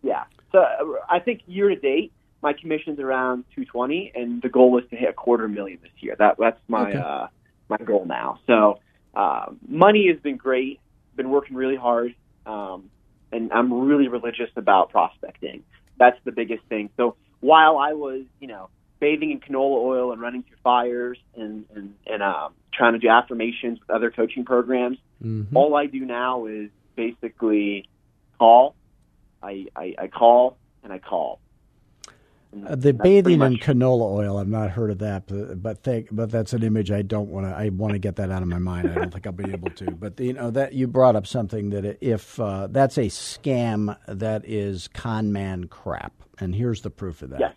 yeah. 0.02 0.25
So 0.52 0.58
uh, 0.60 0.84
I 1.08 1.18
think 1.18 1.40
year 1.46 1.68
to 1.68 1.76
date, 1.76 2.12
my 2.42 2.52
commission's 2.52 3.00
around 3.00 3.44
220, 3.54 4.12
and 4.14 4.40
the 4.42 4.48
goal 4.48 4.78
is 4.78 4.88
to 4.90 4.96
hit 4.96 5.08
a 5.08 5.12
quarter 5.12 5.48
million 5.48 5.78
this 5.82 5.90
year. 6.00 6.14
That 6.18 6.36
that's 6.38 6.60
my 6.68 6.90
Okay. 6.90 6.98
uh, 6.98 7.26
my 7.68 7.78
goal 7.78 8.04
now. 8.04 8.38
So 8.46 8.78
uh, 9.14 9.46
money 9.66 10.06
has 10.08 10.20
been 10.20 10.36
great. 10.36 10.78
Been 11.16 11.30
working 11.30 11.56
really 11.56 11.76
hard, 11.76 12.14
um, 12.44 12.90
and 13.32 13.52
I'm 13.52 13.73
really 13.87 14.08
religious 14.08 14.50
about 14.56 14.90
prospecting. 14.90 15.62
That's 15.99 16.18
the 16.25 16.32
biggest 16.32 16.62
thing. 16.68 16.90
So 16.96 17.16
while 17.40 17.78
I 17.78 17.94
was, 17.94 18.25
you 18.38 18.49
know, 18.49 18.68
bathing 19.00 19.30
in 19.30 19.40
canola 19.40 19.78
oil 19.82 20.12
and 20.12 20.20
running 20.20 20.42
through 20.42 20.58
fires 20.62 21.18
and 21.35 21.64
and, 21.75 21.94
and 22.06 22.23
um, 22.23 22.52
trying 22.73 22.92
to 22.92 22.99
do 22.99 23.08
affirmations 23.08 23.80
with 23.80 23.88
other 23.90 24.11
coaching 24.11 24.44
programs, 24.44 24.99
Mhm. 25.25 25.46
all 25.54 25.75
I 25.75 25.87
do 25.87 26.04
now 26.04 26.44
is 26.46 26.68
basically 26.94 27.88
call. 28.38 28.75
I, 29.42 29.66
I, 29.75 29.94
I 29.99 30.06
call 30.08 30.58
and 30.82 30.92
I 30.92 30.99
call. 30.99 31.40
Uh, 32.64 32.75
the 32.76 32.92
bathing 32.92 33.42
in 33.42 33.56
canola 33.56 34.10
oil, 34.12 34.38
I've 34.38 34.48
not 34.48 34.70
heard 34.70 34.90
of 34.90 34.98
that, 34.98 35.26
but 35.26 35.62
but, 35.62 35.82
think, 35.82 36.08
but 36.12 36.30
that's 36.30 36.52
an 36.52 36.62
image 36.62 36.90
I 36.90 37.02
don't 37.02 37.28
want 37.28 37.46
to. 37.46 37.54
I 37.54 37.68
want 37.70 37.92
to 37.92 37.98
get 37.98 38.16
that 38.16 38.30
out 38.30 38.42
of 38.42 38.48
my 38.48 38.58
mind. 38.58 38.90
I 38.90 38.94
don't 38.94 39.12
think 39.12 39.26
I'll 39.26 39.32
be 39.32 39.50
able 39.50 39.70
to. 39.70 39.90
But 39.90 40.18
you 40.20 40.32
know 40.32 40.50
that 40.50 40.72
you 40.72 40.86
brought 40.86 41.16
up 41.16 41.26
something 41.26 41.70
that 41.70 41.98
if 42.00 42.38
uh, 42.40 42.68
that's 42.68 42.98
a 42.98 43.06
scam, 43.06 43.96
that 44.06 44.44
is 44.44 44.88
con 44.88 45.32
man 45.32 45.68
crap. 45.68 46.12
And 46.38 46.54
here's 46.54 46.82
the 46.82 46.90
proof 46.90 47.22
of 47.22 47.30
that. 47.30 47.40
Yes. 47.40 47.54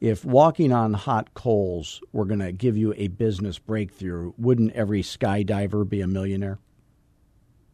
If 0.00 0.24
walking 0.24 0.72
on 0.72 0.94
hot 0.94 1.34
coals 1.34 2.00
were 2.12 2.24
going 2.24 2.40
to 2.40 2.50
give 2.50 2.76
you 2.76 2.92
a 2.96 3.08
business 3.08 3.58
breakthrough, 3.58 4.32
wouldn't 4.36 4.72
every 4.72 5.02
skydiver 5.02 5.88
be 5.88 6.00
a 6.00 6.08
millionaire? 6.08 6.58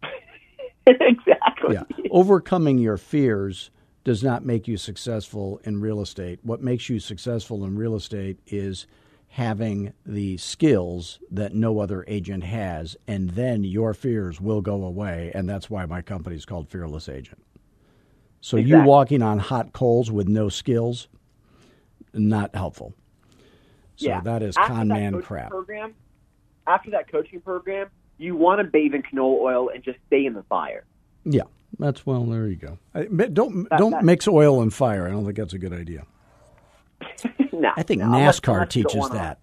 exactly. 0.86 1.74
Yeah. 1.74 1.84
Overcoming 2.10 2.78
your 2.78 2.98
fears 2.98 3.70
does 4.04 4.22
not 4.22 4.44
make 4.44 4.68
you 4.68 4.76
successful 4.76 5.60
in 5.64 5.80
real 5.80 6.00
estate. 6.00 6.38
What 6.42 6.62
makes 6.62 6.88
you 6.88 6.98
successful 7.00 7.64
in 7.64 7.76
real 7.76 7.94
estate 7.94 8.38
is 8.46 8.86
having 9.28 9.92
the 10.06 10.36
skills 10.38 11.18
that 11.30 11.54
no 11.54 11.80
other 11.80 12.04
agent 12.08 12.44
has, 12.44 12.96
and 13.06 13.30
then 13.30 13.62
your 13.64 13.92
fears 13.92 14.40
will 14.40 14.62
go 14.62 14.84
away. 14.84 15.30
And 15.34 15.48
that's 15.48 15.68
why 15.68 15.84
my 15.86 16.00
company 16.00 16.36
is 16.36 16.46
called 16.46 16.70
Fearless 16.70 17.08
Agent. 17.08 17.42
So 18.40 18.56
you 18.56 18.80
walking 18.82 19.20
on 19.20 19.38
hot 19.38 19.72
coals 19.72 20.10
with 20.10 20.28
no 20.28 20.48
skills, 20.48 21.08
not 22.14 22.54
helpful. 22.54 22.94
So 23.96 24.06
yeah. 24.06 24.20
that 24.20 24.42
is 24.42 24.56
After 24.56 24.72
con 24.72 24.88
that 24.88 24.94
man 24.94 25.20
crap. 25.20 25.50
Program, 25.50 25.94
after 26.66 26.90
that 26.92 27.10
coaching 27.10 27.40
program, 27.40 27.90
you 28.16 28.36
want 28.36 28.60
to 28.60 28.64
bathe 28.64 28.94
in 28.94 29.02
canola 29.02 29.40
oil 29.40 29.70
and 29.74 29.82
just 29.82 29.98
stay 30.06 30.24
in 30.24 30.34
the 30.34 30.44
fire. 30.44 30.84
Yeah, 31.24 31.42
that's 31.78 32.06
well. 32.06 32.24
There 32.24 32.46
you 32.46 32.56
go. 32.56 32.78
I, 32.94 33.04
don't 33.04 33.16
That- 33.68 33.78
don't 33.78 33.90
that- 33.92 34.04
mix 34.04 34.26
oil 34.28 34.62
and 34.62 34.72
fire. 34.72 35.06
I 35.06 35.10
don't 35.10 35.24
think 35.24 35.36
that's 35.36 35.52
a 35.54 35.58
good 35.58 35.72
idea. 35.72 36.04
no, 37.52 37.72
I 37.76 37.82
think 37.82 38.00
no, 38.00 38.06
NASCAR 38.06 38.54
unless 38.54 38.76
you 38.76 38.82
don't 38.84 38.92
teaches 38.92 39.10
that. 39.10 39.38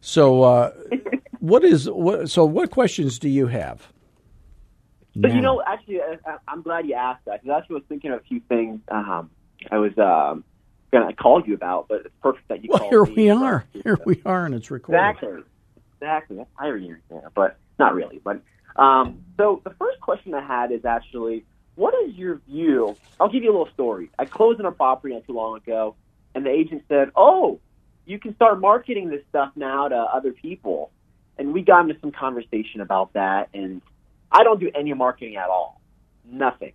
So, 0.00 0.42
uh, 0.42 0.72
what 1.40 1.64
is 1.64 1.88
what? 1.90 2.30
So, 2.30 2.44
what 2.44 2.70
questions 2.70 3.18
do 3.18 3.28
you 3.28 3.46
have? 3.48 3.86
But 5.14 5.32
you 5.32 5.40
know, 5.40 5.62
actually, 5.66 6.00
I, 6.02 6.18
I- 6.26 6.36
I'm 6.48 6.62
glad 6.62 6.86
you 6.86 6.94
asked 6.94 7.24
that 7.26 7.42
because 7.42 7.54
I 7.54 7.58
actually 7.58 7.74
was 7.74 7.84
thinking 7.88 8.12
of 8.12 8.20
a 8.20 8.22
few 8.24 8.40
things. 8.48 8.80
Um, 8.88 9.30
I 9.70 9.78
was 9.78 9.96
um, 9.98 10.44
going 10.92 11.08
to 11.08 11.14
call 11.14 11.42
you 11.46 11.54
about, 11.54 11.88
but 11.88 12.02
it's 12.04 12.14
perfect 12.22 12.48
that 12.48 12.62
you 12.62 12.68
well, 12.70 12.80
called 12.80 12.90
here 12.90 13.04
me. 13.04 13.14
we 13.14 13.30
are. 13.30 13.64
Here 13.72 13.98
we 14.04 14.20
are, 14.26 14.44
and 14.44 14.54
it's 14.54 14.70
recorded. 14.70 15.00
Exactly. 15.00 15.42
Exactly. 16.00 16.36
That's 16.36 16.50
irony 16.58 16.92
right 16.92 17.02
there, 17.08 17.30
but 17.34 17.56
not 17.78 17.94
really. 17.94 18.20
But 18.22 18.42
um, 18.78 19.22
so 19.36 19.60
the 19.64 19.70
first 19.70 20.00
question 20.00 20.34
I 20.34 20.46
had 20.46 20.72
is 20.72 20.84
actually, 20.84 21.44
what 21.74 21.94
is 22.06 22.14
your 22.14 22.36
view? 22.48 22.96
I'll 23.20 23.28
give 23.28 23.42
you 23.42 23.50
a 23.50 23.56
little 23.56 23.72
story. 23.74 24.10
I 24.18 24.24
closed 24.24 24.60
on 24.60 24.66
a 24.66 24.72
property 24.72 25.14
not 25.14 25.26
too 25.26 25.32
long 25.34 25.56
ago, 25.56 25.94
and 26.34 26.44
the 26.44 26.50
agent 26.50 26.84
said, 26.88 27.10
"Oh, 27.16 27.60
you 28.06 28.18
can 28.18 28.34
start 28.34 28.60
marketing 28.60 29.08
this 29.10 29.22
stuff 29.28 29.52
now 29.56 29.88
to 29.88 29.96
other 29.96 30.32
people." 30.32 30.90
And 31.38 31.52
we 31.52 31.62
got 31.62 31.80
into 31.88 32.00
some 32.00 32.12
conversation 32.12 32.80
about 32.80 33.12
that, 33.12 33.50
and 33.52 33.82
I 34.32 34.42
don't 34.42 34.58
do 34.58 34.70
any 34.74 34.92
marketing 34.94 35.36
at 35.36 35.48
all. 35.48 35.80
Nothing. 36.24 36.72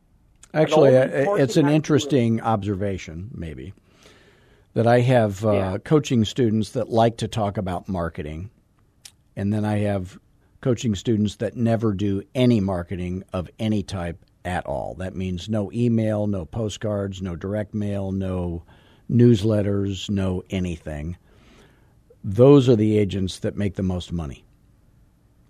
Actually, 0.54 0.96
And 0.96 1.28
all 1.28 1.36
these 1.36 1.44
it's 1.46 1.58
an 1.58 1.70
interesting 1.70 2.42
observation, 2.42 3.32
maybe, 3.34 3.74
that 4.74 4.86
I 4.86 5.00
have 5.00 5.44
uh, 5.46 5.52
Yeah. 5.52 5.78
coaching 5.84 6.26
students 6.26 6.72
that 6.72 6.90
like 6.90 7.18
to 7.18 7.28
talk 7.28 7.58
about 7.58 7.90
marketing, 7.90 8.52
and 9.36 9.52
then 9.52 9.66
I 9.66 9.80
have 9.80 10.20
coaching 10.62 10.96
students 10.96 11.36
that 11.38 11.56
never 11.56 11.94
do 11.94 12.22
any 12.36 12.60
marketing 12.60 13.24
of 13.34 13.50
any 13.60 13.84
type 13.84 14.24
at 14.46 14.66
all. 14.66 14.96
That 14.96 15.16
means 15.16 15.50
no 15.50 15.72
email, 15.72 16.28
no 16.28 16.46
postcards, 16.46 17.22
no 17.22 17.36
direct 17.36 17.74
mail, 17.74 18.12
no 18.12 18.64
newsletters, 19.10 20.10
no 20.10 20.44
anything. 20.50 21.18
Those 22.24 22.70
are 22.70 22.76
the 22.76 22.98
agents 22.98 23.40
that 23.40 23.56
make 23.58 23.76
the 23.76 23.84
most 23.84 24.12
money 24.12 24.44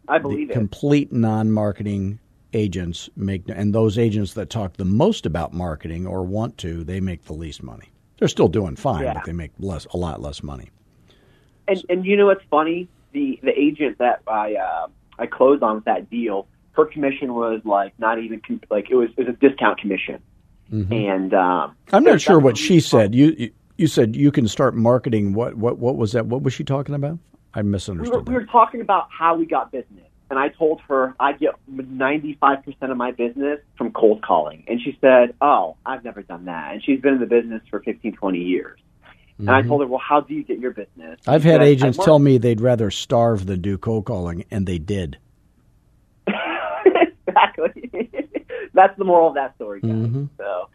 I 0.08 0.18
the 0.18 0.22
believe 0.24 0.50
it. 0.50 0.53
complete 0.53 1.12
non-marketing 1.12 2.20
agents 2.53 3.10
make 3.15 3.44
and 3.48 3.74
those 3.74 3.98
agents 3.98 4.34
that 4.34 4.50
talk 4.50 4.74
the 4.77 4.84
most 4.86 5.25
about 5.25 5.53
marketing 5.53 6.06
or 6.06 6.24
want 6.24 6.58
to 6.58 6.84
they 6.84 7.00
make 7.00 7.24
the 7.25 7.34
least 7.34 7.63
money 7.63 7.89
they're 8.20 8.27
still 8.27 8.50
doing 8.50 8.75
fine 8.75 9.03
Yeah. 9.03 9.13
but 9.13 9.24
they 9.25 9.32
make 9.32 9.51
less 9.60 9.86
a 9.94 9.98
lot 9.98 10.22
less 10.22 10.44
money 10.44 10.70
And 11.70 11.82
and 11.88 12.06
you 12.06 12.18
know 12.18 12.25
what's 12.25 12.44
funny? 12.50 12.89
The 13.13 13.39
the 13.41 13.58
agent 13.58 14.00
that 14.00 14.22
I 14.27 14.56
uh, 14.56 14.88
I 15.22 15.28
closed 15.28 15.62
on 15.63 15.75
with 15.75 15.86
that 15.86 16.10
deal, 16.10 16.48
her 16.74 16.86
commission 16.86 17.34
was 17.36 17.62
like 17.63 17.94
not 18.00 18.20
even 18.20 18.42
like 18.70 18.90
it 18.90 18.96
was 18.96 19.10
it 19.18 19.28
was 19.28 19.36
a 19.36 19.38
discount 19.50 19.80
commission. 19.80 20.22
And 20.72 21.34
um, 21.34 21.75
i'm 21.92 22.04
not 22.06 22.22
sure 22.22 22.40
what 22.40 22.58
she 22.58 22.80
said. 22.80 23.13
you 23.16 23.36
you- 23.38 23.51
you 23.78 23.88
said 23.88 24.16
you 24.16 24.32
can 24.32 24.48
start 24.48 24.75
marketing 24.75 25.34
what 25.34 25.56
what 25.56 25.80
what 25.80 25.96
was 25.98 26.12
that 26.12 26.28
what 26.28 26.44
was 26.44 26.54
she 26.54 26.63
talking 26.63 26.94
about? 26.94 27.18
I 27.56 27.62
We 27.63 27.70
misunderstood 27.70 28.16
were, 28.16 28.22
we 28.22 28.34
were 28.36 28.46
talking 28.46 28.80
about 28.80 29.08
how 29.10 29.36
we 29.36 29.46
got 29.48 29.72
business, 29.72 30.06
and 30.30 30.38
I 30.38 30.50
told 30.50 30.82
her 30.88 31.16
I 31.20 31.32
get 31.34 31.56
ninety 31.68 32.38
five 32.40 32.63
percent 32.63 32.92
of 32.92 32.98
my 32.98 33.12
business 33.12 33.60
from 33.78 33.92
cold 33.92 34.22
calling, 34.22 34.63
and 34.68 34.80
she 34.80 34.98
said, 35.01 35.34
"Oh, 35.42 35.78
I've 35.86 36.04
never 36.04 36.22
done 36.22 36.46
that." 36.46 36.74
And 36.74 36.84
she's 36.84 37.01
been 37.01 37.16
in 37.16 37.20
the 37.20 37.25
business 37.25 37.62
for 37.72 37.80
15, 37.80 38.13
20 38.13 38.38
years. 38.40 38.80
And 39.48 39.55
I 39.55 39.62
told 39.62 39.81
her, 39.81 39.88
"Well, 39.88 40.00
how 40.00 40.21
do 40.21 40.33
you 40.33 40.43
get 40.43 40.60
your 40.60 40.71
business?" 40.71 41.19
Mm-hmm. 41.21 41.29
i've 41.29 41.43
had 41.43 41.55
said, 41.55 41.62
"I 41.62 41.65
agents 41.65 41.98
tell 41.98 42.19
me 42.19 42.38
they'd 42.38 42.62
rather 42.62 42.91
starve 42.91 43.45
than 43.45 43.62
do 43.62 43.77
cold 43.77 44.05
calling 44.05 44.45
and 44.51 44.65
they 44.65 44.77
did 44.77 45.17
exactly. 47.27 48.10
That's 48.74 48.98
the 48.98 49.03
moral 49.03 49.27
of 49.29 49.36
that 49.36 49.55
story, 49.55 49.81
guys. 49.81 49.91
Mhm. 49.91 50.29
So, 50.38 50.69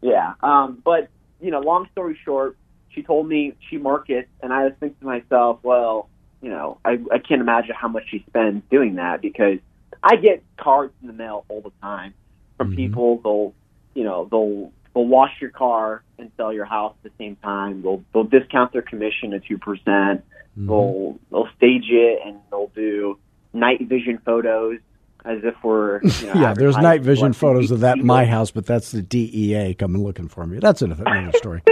yeah. 0.00 0.34
Um, 0.42 0.80
but 0.84 1.08
you 1.40 1.50
know, 1.50 1.60
long 1.60 1.88
story 1.92 2.18
short, 2.24 2.56
she 2.90 3.02
told 3.02 3.28
me 3.28 3.54
she 3.68 3.76
markets, 3.76 4.28
and 4.42 4.52
I 4.52 4.64
was 4.64 4.72
thinking 4.80 4.96
to 5.00 5.06
myself, 5.06 5.58
well, 5.62 6.08
you 6.40 6.48
know, 6.50 6.78
I, 6.84 6.98
I 7.12 7.18
can't 7.18 7.40
imagine 7.40 7.74
how 7.74 7.88
much 7.88 8.04
she 8.10 8.24
spends 8.28 8.62
doing 8.70 8.94
that 8.96 9.20
because 9.20 9.58
I 10.02 10.16
get 10.16 10.42
cards 10.56 10.92
in 11.02 11.08
the 11.08 11.12
mail 11.12 11.44
all 11.48 11.60
the 11.60 11.72
time 11.82 12.14
from 12.56 12.72
Mhm. 12.72 12.76
people. 12.76 13.20
They'll, 13.22 13.54
you 13.94 14.04
know, 14.04 14.26
they'll 14.30 14.72
they'll 14.94 15.06
wash 15.06 15.32
your 15.40 15.50
car 15.50 16.02
and 16.18 16.30
sell 16.36 16.52
your 16.52 16.64
house 16.64 16.94
at 17.04 17.10
the 17.10 17.16
same 17.18 17.36
time. 17.36 17.82
They'll 17.82 18.02
they'll 18.12 18.24
discount 18.24 18.72
their 18.72 18.82
commission 18.82 19.30
to 19.30 19.40
two 19.40 19.58
percent. 19.58 20.24
Mm-hmm. 20.58 20.68
They'll 20.68 21.18
they'll 21.30 21.48
stage 21.56 21.84
it 21.88 22.20
and 22.24 22.38
they'll 22.50 22.70
do 22.74 23.18
night 23.52 23.80
vision 23.82 24.20
photos 24.24 24.78
as 25.24 25.38
if 25.42 25.54
we're 25.62 26.00
you 26.02 26.26
know, 26.34 26.40
yeah, 26.40 26.54
there's 26.54 26.76
night 26.76 27.02
vision 27.02 27.32
photos 27.32 27.70
of 27.70 27.80
that 27.80 27.98
in 27.98 28.06
my 28.06 28.24
house, 28.24 28.50
but 28.50 28.66
that's 28.66 28.92
the 28.92 29.02
DEA 29.02 29.74
coming 29.74 30.02
looking 30.04 30.28
for 30.28 30.46
me. 30.46 30.58
That's 30.58 30.82
another 30.82 31.04
story. 31.36 31.62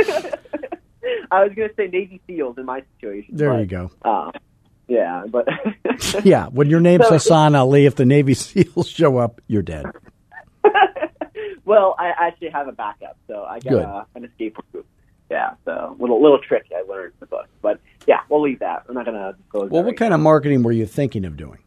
I 1.30 1.44
was 1.44 1.52
going 1.54 1.70
to 1.70 1.74
say 1.76 1.86
Navy 1.86 2.20
SEALs 2.26 2.58
in 2.58 2.66
my 2.66 2.82
situation. 2.96 3.36
There 3.36 3.50
but, 3.50 3.60
you 3.60 3.66
go. 3.66 3.90
Um, 4.02 4.32
yeah, 4.86 5.24
but 5.26 5.48
Yeah, 6.24 6.48
when 6.48 6.68
your 6.68 6.80
name's 6.80 7.06
So- 7.06 7.14
Hasan 7.14 7.54
Ali, 7.54 7.86
if 7.86 7.94
the 7.94 8.04
Navy 8.04 8.34
SEALs 8.34 8.88
show 8.88 9.16
up, 9.16 9.40
you're 9.46 9.62
dead. 9.62 9.86
Well, 11.72 11.94
I 11.98 12.12
actually 12.18 12.50
have 12.50 12.68
a 12.68 12.72
backup, 12.72 13.16
so 13.26 13.44
I 13.44 13.58
got 13.58 13.72
uh, 13.72 14.04
an 14.14 14.26
escape 14.26 14.58
route. 14.74 14.86
Yeah, 15.30 15.54
so 15.64 15.96
little 15.98 16.20
little 16.20 16.38
trick 16.38 16.66
I 16.76 16.82
learned 16.82 17.14
in 17.14 17.20
the 17.20 17.26
book. 17.26 17.48
But 17.62 17.80
yeah, 18.06 18.20
we'll 18.28 18.42
leave 18.42 18.58
that. 18.58 18.84
I'm 18.86 18.94
not 18.94 19.06
going 19.06 19.16
to 19.16 19.32
disclose. 19.38 19.70
Well, 19.70 19.82
what 19.82 19.92
right 19.92 19.96
kind 19.96 20.12
of 20.12 20.20
marketing 20.20 20.62
were 20.62 20.72
you 20.72 20.84
thinking 20.84 21.24
of 21.24 21.38
doing? 21.38 21.60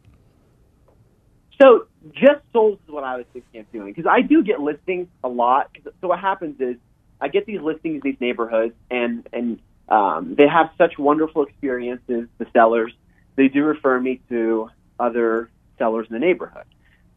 So 1.60 1.86
just 2.12 2.42
sold 2.52 2.78
is 2.86 2.92
what 2.92 3.02
I 3.02 3.16
was 3.16 3.26
thinking 3.32 3.62
of 3.62 3.72
doing 3.72 3.92
because 3.92 4.08
I 4.08 4.20
do 4.20 4.44
get 4.44 4.60
listings 4.60 5.08
a 5.24 5.28
lot. 5.28 5.76
So 6.00 6.06
what 6.06 6.20
happens 6.20 6.60
is 6.60 6.76
I 7.20 7.26
get 7.26 7.44
these 7.46 7.60
listings 7.60 7.96
in 7.96 8.00
these 8.04 8.20
neighborhoods, 8.20 8.74
and 8.88 9.28
and 9.32 9.58
um, 9.88 10.36
they 10.38 10.46
have 10.46 10.70
such 10.78 10.98
wonderful 10.98 11.42
experiences. 11.42 12.28
The 12.38 12.46
sellers 12.52 12.92
they 13.34 13.48
do 13.48 13.64
refer 13.64 13.98
me 13.98 14.20
to 14.28 14.70
other 15.00 15.50
sellers 15.78 16.06
in 16.08 16.14
the 16.14 16.20
neighborhood. 16.20 16.66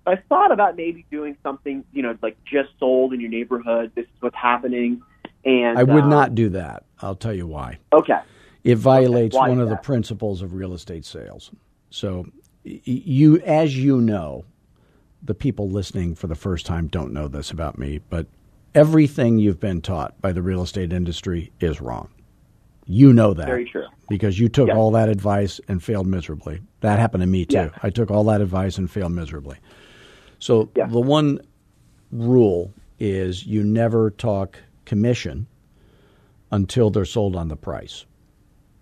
I 0.09 0.15
thought 0.29 0.51
about 0.51 0.75
maybe 0.75 1.05
doing 1.11 1.37
something, 1.43 1.83
you 1.93 2.01
know, 2.01 2.17
like 2.21 2.37
just 2.45 2.69
sold 2.79 3.13
in 3.13 3.19
your 3.19 3.29
neighborhood. 3.29 3.91
This 3.95 4.05
is 4.05 4.21
what's 4.21 4.35
happening, 4.35 5.01
and 5.45 5.77
I 5.77 5.83
would 5.83 6.03
um, 6.03 6.09
not 6.09 6.35
do 6.35 6.49
that. 6.49 6.83
I'll 7.01 7.15
tell 7.15 7.33
you 7.33 7.47
why. 7.47 7.79
Okay, 7.93 8.19
It 8.63 8.75
violates 8.75 9.35
Why 9.35 9.49
one 9.49 9.59
of 9.59 9.69
the 9.69 9.77
principles 9.77 10.41
of 10.41 10.53
real 10.53 10.73
estate 10.73 11.05
sales. 11.05 11.51
So, 11.89 12.25
you, 12.63 13.39
as 13.41 13.77
you 13.77 14.01
know, 14.01 14.45
the 15.23 15.33
people 15.33 15.69
listening 15.69 16.15
for 16.15 16.27
the 16.27 16.35
first 16.35 16.65
time 16.65 16.87
don't 16.87 17.13
know 17.13 17.27
this 17.27 17.51
about 17.51 17.77
me, 17.79 17.99
but 18.09 18.27
everything 18.75 19.39
you've 19.39 19.59
been 19.59 19.81
taught 19.81 20.19
by 20.21 20.31
the 20.31 20.41
real 20.41 20.61
estate 20.61 20.93
industry 20.93 21.51
is 21.59 21.81
wrong. 21.81 22.09
You 22.85 23.13
know 23.13 23.33
that. 23.33 23.45
very 23.45 23.65
true. 23.69 23.85
because 24.09 24.39
you 24.39 24.49
took 24.49 24.67
Yes. 24.69 24.75
all 24.77 24.89
that 24.91 25.09
advice 25.09 25.61
and 25.67 25.83
failed 25.83 26.07
miserably. 26.07 26.61
That 26.81 26.97
happened 26.97 27.21
to 27.21 27.27
me 27.27 27.45
too. 27.45 27.69
I 27.83 27.91
took 27.91 28.09
all 28.09 28.23
that 28.25 28.41
advice 28.41 28.79
and 28.79 28.89
failed 28.89 29.11
miserably. 29.11 29.57
So 30.39 30.69
Yes. 30.75 30.91
the 30.91 30.99
one 31.01 31.39
rule 32.11 32.73
is 32.99 33.45
you 33.45 33.63
never 33.63 34.09
talk 34.09 34.57
commission 34.85 35.47
until 36.51 36.89
they're 36.89 37.05
sold 37.05 37.35
on 37.35 37.47
the 37.49 37.55
price. 37.55 38.05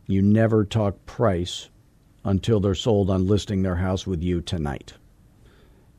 You 0.08 0.22
never 0.22 0.64
talk 0.64 1.06
price 1.06 1.70
until 2.24 2.60
they're 2.60 2.76
sold 2.76 3.10
on 3.10 3.28
listing 3.28 3.62
their 3.64 3.76
house 3.76 4.08
with 4.08 4.24
you 4.24 4.42
tonight. 4.42 4.94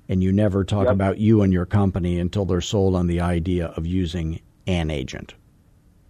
And 0.09 0.23
you 0.23 0.33
never 0.33 0.65
talk 0.65 0.85
Yep. 0.87 0.95
about 0.95 1.19
you 1.19 1.43
and 1.43 1.53
your 1.53 1.67
company 1.67 2.19
until 2.19 2.47
they're 2.47 2.61
sold 2.63 2.95
on 2.95 3.07
the 3.07 3.21
idea 3.21 3.67
of 3.67 3.87
using 3.87 4.41
an 4.67 4.91
agent. 4.91 5.35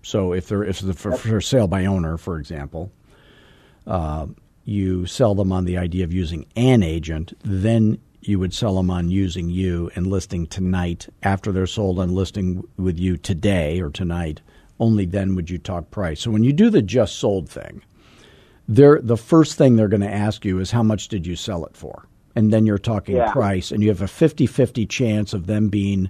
So 0.03 0.33
if 0.33 0.47
they're 0.49 0.63
if 0.65 0.81
they're 0.81 0.95
for, 0.95 1.13
for 1.17 1.41
sale 1.41 1.67
by 1.67 1.85
owner, 1.85 2.17
for 2.17 2.39
example, 2.39 2.93
uh, 3.87 4.27
you 4.65 5.07
sell 5.07 5.35
them 5.35 5.51
on 5.51 5.65
the 5.65 5.77
idea 5.77 6.05
of 6.05 6.13
using 6.13 6.47
an 6.55 6.83
agent, 6.85 7.33
then 7.43 7.99
you 8.21 8.39
would 8.39 8.53
sell 8.53 8.77
them 8.77 8.91
on 8.91 9.11
using 9.11 9.49
you 9.49 9.91
and 9.95 10.07
listing 10.07 10.47
tonight 10.47 11.09
after 11.23 11.53
they're 11.53 11.67
sold 11.67 12.01
and 12.01 12.13
listing 12.13 12.65
with 12.77 12.99
you 12.99 13.17
today 13.17 13.81
or 13.81 13.91
tonight. 13.91 14.41
Only 14.81 15.07
then 15.07 15.35
would 15.35 15.51
you 15.51 15.59
talk 15.59 15.91
price. 15.91 16.21
So 16.21 16.31
when 16.31 16.45
you 16.45 16.53
do 16.53 16.71
the 16.71 16.83
just 16.83 17.17
sold 17.17 17.49
thing, 17.49 17.83
they're, 18.69 19.01
the 19.01 19.17
first 19.17 19.57
thing 19.57 19.77
they're 19.77 19.89
going 19.89 20.03
to 20.03 20.13
ask 20.13 20.45
you 20.45 20.59
is 20.61 20.71
how 20.71 20.83
much 20.83 21.09
did 21.09 21.27
you 21.27 21.37
sell 21.37 21.65
it 21.65 21.77
for? 21.77 22.07
And 22.37 22.53
then 22.53 22.67
you're 22.67 22.79
talking 22.79 23.17
Yeah. 23.17 23.33
price, 23.33 23.73
and 23.73 23.83
you 23.83 23.89
have 23.89 24.03
a 24.03 24.09
50 24.09 24.47
50 24.47 24.87
chance 24.87 25.33
of 25.33 25.47
them 25.47 25.69
being 25.69 26.09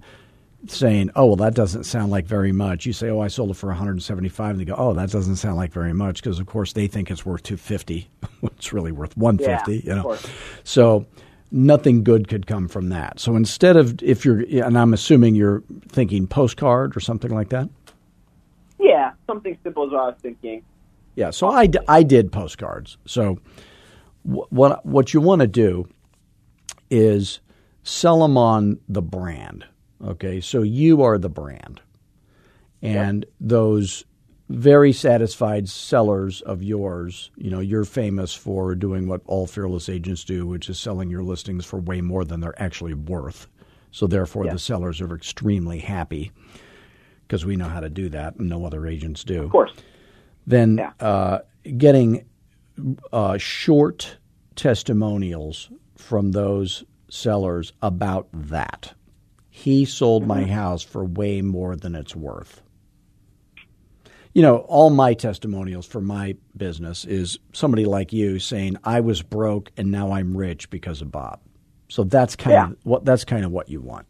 saying, 0.66 1.10
"Oh, 1.14 1.26
well, 1.26 1.36
that 1.36 1.54
doesn't 1.54 1.84
sound 1.84 2.10
like 2.10 2.26
very 2.26 2.52
much." 2.52 2.84
You 2.84 2.92
say, 2.92 3.08
"Oh, 3.08 3.20
I 3.20 3.28
sold 3.28 3.50
it 3.50 3.54
for 3.54 3.68
175," 3.68 4.50
and 4.50 4.60
they 4.60 4.64
go, 4.66 4.74
"Oh, 4.76 4.92
that 4.92 5.10
doesn't 5.10 5.36
sound 5.36 5.56
like 5.56 5.72
very 5.72 5.94
much," 5.94 6.20
because 6.20 6.38
of 6.40 6.46
course 6.46 6.72
they 6.74 6.86
think 6.88 7.10
it's 7.10 7.24
worth 7.24 7.44
250. 7.44 8.10
it's 8.42 8.72
really 8.72 8.92
worth 8.92 9.16
150. 9.16 9.72
Yeah, 9.76 9.80
you 9.84 10.02
know, 10.02 10.16
so 10.64 11.06
nothing 11.50 12.04
good 12.04 12.28
could 12.28 12.46
come 12.46 12.68
from 12.68 12.88
that. 12.90 13.20
So 13.20 13.36
instead 13.36 13.76
of 13.76 14.02
if 14.02 14.24
you're, 14.24 14.40
and 14.64 14.78
I'm 14.78 14.92
assuming 14.92 15.34
you're 15.34 15.62
thinking 15.88 16.26
postcard 16.26 16.96
or 16.96 17.00
something 17.00 17.30
like 17.30 17.48
that. 17.50 17.68
Yeah, 18.78 19.12
something 19.26 19.58
simple 19.62 19.86
as 19.86 19.92
what 19.92 20.00
I 20.00 20.06
was 20.06 20.16
thinking. 20.22 20.62
Yeah, 21.16 21.30
so 21.30 21.48
I, 21.48 21.68
I 21.88 22.04
did 22.04 22.30
postcards. 22.30 22.96
So 23.06 23.40
what 24.22 24.84
what 24.84 25.12
you 25.14 25.20
want 25.20 25.40
to 25.40 25.48
do 25.48 25.88
is 26.90 27.40
sell 27.82 28.20
them 28.20 28.36
on 28.36 28.78
the 28.88 29.02
brand. 29.02 29.64
Okay, 30.04 30.40
so 30.40 30.62
you 30.62 31.02
are 31.02 31.18
the 31.18 31.28
brand, 31.28 31.80
and 32.82 33.26
those 33.40 34.04
very 34.48 34.92
satisfied 34.92 35.68
sellers 35.68 36.40
of 36.42 36.62
yours, 36.62 37.30
you 37.36 37.50
know, 37.50 37.60
you're 37.60 37.84
famous 37.84 38.34
for 38.34 38.74
doing 38.74 39.06
what 39.08 39.20
all 39.26 39.46
fearless 39.46 39.88
agents 39.88 40.24
do, 40.24 40.46
which 40.46 40.68
is 40.70 40.78
selling 40.78 41.10
your 41.10 41.22
listings 41.22 41.64
for 41.66 41.78
way 41.78 42.00
more 42.00 42.24
than 42.24 42.40
they're 42.40 42.60
actually 42.60 42.94
worth. 42.94 43.46
So 43.90 44.06
therefore, 44.06 44.44
the 44.52 44.58
sellers 44.58 45.00
are 45.00 45.14
extremely 45.14 45.78
happy 45.78 46.32
because 47.26 47.44
we 47.44 47.56
know 47.56 47.68
how 47.68 47.80
to 47.80 47.90
do 47.90 48.08
that, 48.10 48.36
and 48.36 48.48
no 48.48 48.64
other 48.64 48.86
agents 48.86 49.22
do 49.24 49.42
Of 49.44 49.50
course. 49.50 49.70
then 50.46 50.78
Yeah. 50.78 50.92
uh, 51.00 51.38
getting 51.76 52.24
uh, 53.12 53.36
short 53.38 54.16
testimonials 54.56 55.70
from 55.96 56.32
those 56.32 56.84
sellers 57.10 57.72
about 57.82 58.28
that. 58.32 58.94
He 59.50 59.84
sold 59.84 60.26
my 60.26 60.44
house 60.44 60.82
for 60.82 61.04
way 61.04 61.42
more 61.42 61.74
than 61.76 61.94
it's 61.94 62.14
worth. 62.16 62.62
You 64.34 64.42
know, 64.42 64.58
all 64.58 64.90
my 64.90 65.14
testimonials 65.14 65.86
for 65.86 66.00
my 66.00 66.36
business 66.56 67.04
is 67.04 67.38
somebody 67.52 67.84
like 67.86 68.12
you 68.12 68.38
saying 68.38 68.76
I 68.84 69.00
was 69.00 69.22
broke 69.22 69.70
and 69.76 69.90
now 69.90 70.12
I'm 70.12 70.36
rich 70.36 70.70
because 70.70 71.02
of 71.02 71.10
Bob. 71.10 71.40
So 71.88 72.04
that's 72.04 72.36
kind 72.36 72.54
Yeah. 72.54 72.66
of 72.70 72.76
what 72.84 73.04
that's 73.04 73.24
kind 73.24 73.44
of 73.44 73.50
what 73.50 73.68
you 73.68 73.80
want. 73.80 74.06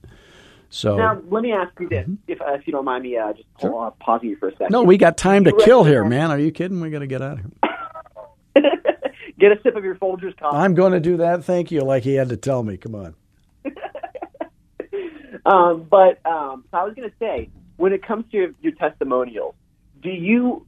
So 0.70 0.96
Now, 0.96 1.22
let 1.30 1.42
me 1.42 1.52
ask 1.52 1.72
you 1.80 1.88
this, 1.88 2.06
if, 2.26 2.40
uh, 2.42 2.52
if 2.54 2.66
you 2.66 2.72
don't 2.72 2.84
mind 2.84 3.04
me 3.04 3.16
uh, 3.16 3.32
just 3.32 3.48
Mm-hmm. 3.58 3.66
Sure. 3.68 3.86
uh, 3.86 3.90
pausing 4.00 4.28
you 4.30 4.36
for 4.36 4.48
a 4.48 4.52
second. 4.52 4.70
no, 4.70 4.82
we 4.82 4.98
got 4.98 5.16
time 5.16 5.44
to 5.44 5.52
kill 5.52 5.82
here, 5.84 6.04
man. 6.04 6.30
Are 6.30 6.38
you 6.38 6.50
kidding? 6.52 6.80
We 6.80 6.90
got 6.90 6.98
to 7.00 7.06
get 7.06 7.22
out 7.22 7.38
of 7.38 7.44
here. 7.44 7.50
Get 9.38 9.52
a 9.52 9.60
sip 9.62 9.76
of 9.76 9.84
your 9.84 9.94
Folgers 9.94 10.36
coffee. 10.36 10.56
I'm 10.56 10.74
going 10.74 10.92
to 10.92 10.98
do 11.00 11.18
that. 11.18 11.44
Thank 11.44 11.70
you. 11.70 11.82
Like 11.82 12.02
he 12.02 12.14
had 12.14 12.28
to 12.30 12.36
tell 12.36 12.64
me. 12.64 12.76
Come 12.76 12.94
on. 12.96 13.14
Um, 15.46 15.86
but 15.90 16.20
um, 16.26 16.64
so 16.70 16.76
I 16.76 16.84
was 16.84 16.94
going 16.94 17.08
to 17.08 17.14
say, 17.18 17.48
when 17.76 17.92
it 17.94 18.06
comes 18.06 18.24
to 18.32 18.36
your, 18.36 18.50
your 18.60 18.72
testimonials, 18.72 19.54
do 20.02 20.10
you? 20.10 20.64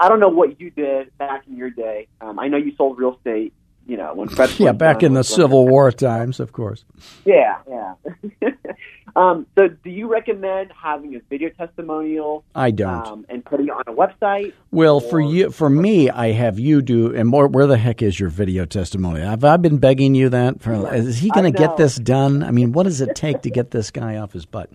I 0.00 0.08
don't 0.08 0.20
know 0.20 0.28
what 0.28 0.60
you 0.60 0.70
did 0.70 1.16
back 1.18 1.46
in 1.46 1.56
your 1.56 1.70
day. 1.70 2.08
Um, 2.20 2.38
I 2.38 2.48
know 2.48 2.56
you 2.56 2.74
sold 2.76 2.98
real 2.98 3.16
estate. 3.16 3.52
You 3.86 3.98
know, 3.98 4.14
when 4.14 4.28
Fred. 4.28 4.58
Yeah, 4.58 4.72
back 4.72 5.02
in 5.02 5.12
the 5.12 5.22
Civil 5.22 5.68
War 5.68 5.92
times, 5.92 6.40
of 6.40 6.52
course. 6.52 6.86
Yeah, 7.26 7.58
yeah. 7.68 7.94
um, 9.16 9.46
so, 9.54 9.68
do 9.68 9.90
you 9.90 10.10
recommend 10.10 10.72
having 10.72 11.14
a 11.16 11.20
video 11.28 11.50
testimonial 11.50 12.44
I 12.54 12.70
don't. 12.70 13.06
um, 13.06 13.26
and 13.28 13.44
putting 13.44 13.66
it 13.66 13.72
on 13.72 13.82
a 13.86 13.92
website? 13.92 14.54
well, 14.70 15.00
for 15.00 15.20
you, 15.20 15.50
for 15.50 15.68
me, 15.68 16.08
I 16.08 16.32
have 16.32 16.58
you 16.58 16.80
do. 16.80 17.14
And 17.14 17.28
more, 17.28 17.46
where 17.46 17.66
the 17.66 17.76
heck 17.76 18.00
is 18.00 18.18
your 18.18 18.30
video 18.30 18.64
testimony? 18.64 19.20
Have 19.20 19.44
I 19.44 19.58
been 19.58 19.76
begging 19.76 20.14
you 20.14 20.30
that? 20.30 20.62
For, 20.62 20.94
is 20.94 21.18
he 21.18 21.28
going 21.28 21.52
to 21.52 21.58
get 21.58 21.76
this 21.76 21.96
done? 21.96 22.42
I 22.42 22.52
mean, 22.52 22.72
what 22.72 22.84
does 22.84 23.02
it 23.02 23.14
take 23.14 23.42
to 23.42 23.50
get 23.50 23.70
this 23.70 23.90
guy 23.90 24.16
off 24.16 24.32
his 24.32 24.46
butt? 24.46 24.70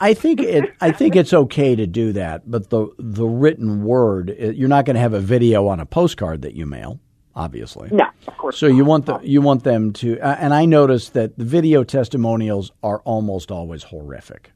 I- 0.00 0.14
think 0.14 0.40
it. 0.40 0.74
I 0.80 0.90
think 0.92 1.16
it's 1.16 1.32
okay 1.32 1.74
to 1.76 1.86
do 1.86 2.12
that, 2.12 2.50
but 2.50 2.70
the 2.70 2.88
the 2.98 3.26
written 3.26 3.84
word, 3.84 4.34
you're 4.38 4.68
not 4.68 4.84
going 4.84 4.94
to 4.94 5.00
have 5.00 5.14
a 5.14 5.20
video 5.20 5.66
on 5.66 5.80
a 5.80 5.86
postcard 5.86 6.42
that 6.42 6.54
you 6.54 6.66
mail, 6.66 7.00
obviously. 7.34 7.88
No, 7.90 8.06
of 8.26 8.36
course. 8.36 8.58
So 8.58 8.66
you 8.66 8.84
want 8.84 9.06
the 9.06 9.18
you 9.20 9.40
want 9.40 9.64
them 9.64 9.92
to, 9.94 10.18
uh, 10.20 10.36
and 10.38 10.52
I 10.52 10.66
noticed 10.66 11.14
that 11.14 11.38
the 11.38 11.44
video 11.44 11.84
testimonials 11.84 12.70
are 12.82 13.00
almost 13.04 13.50
always 13.50 13.84
horrific, 13.84 14.52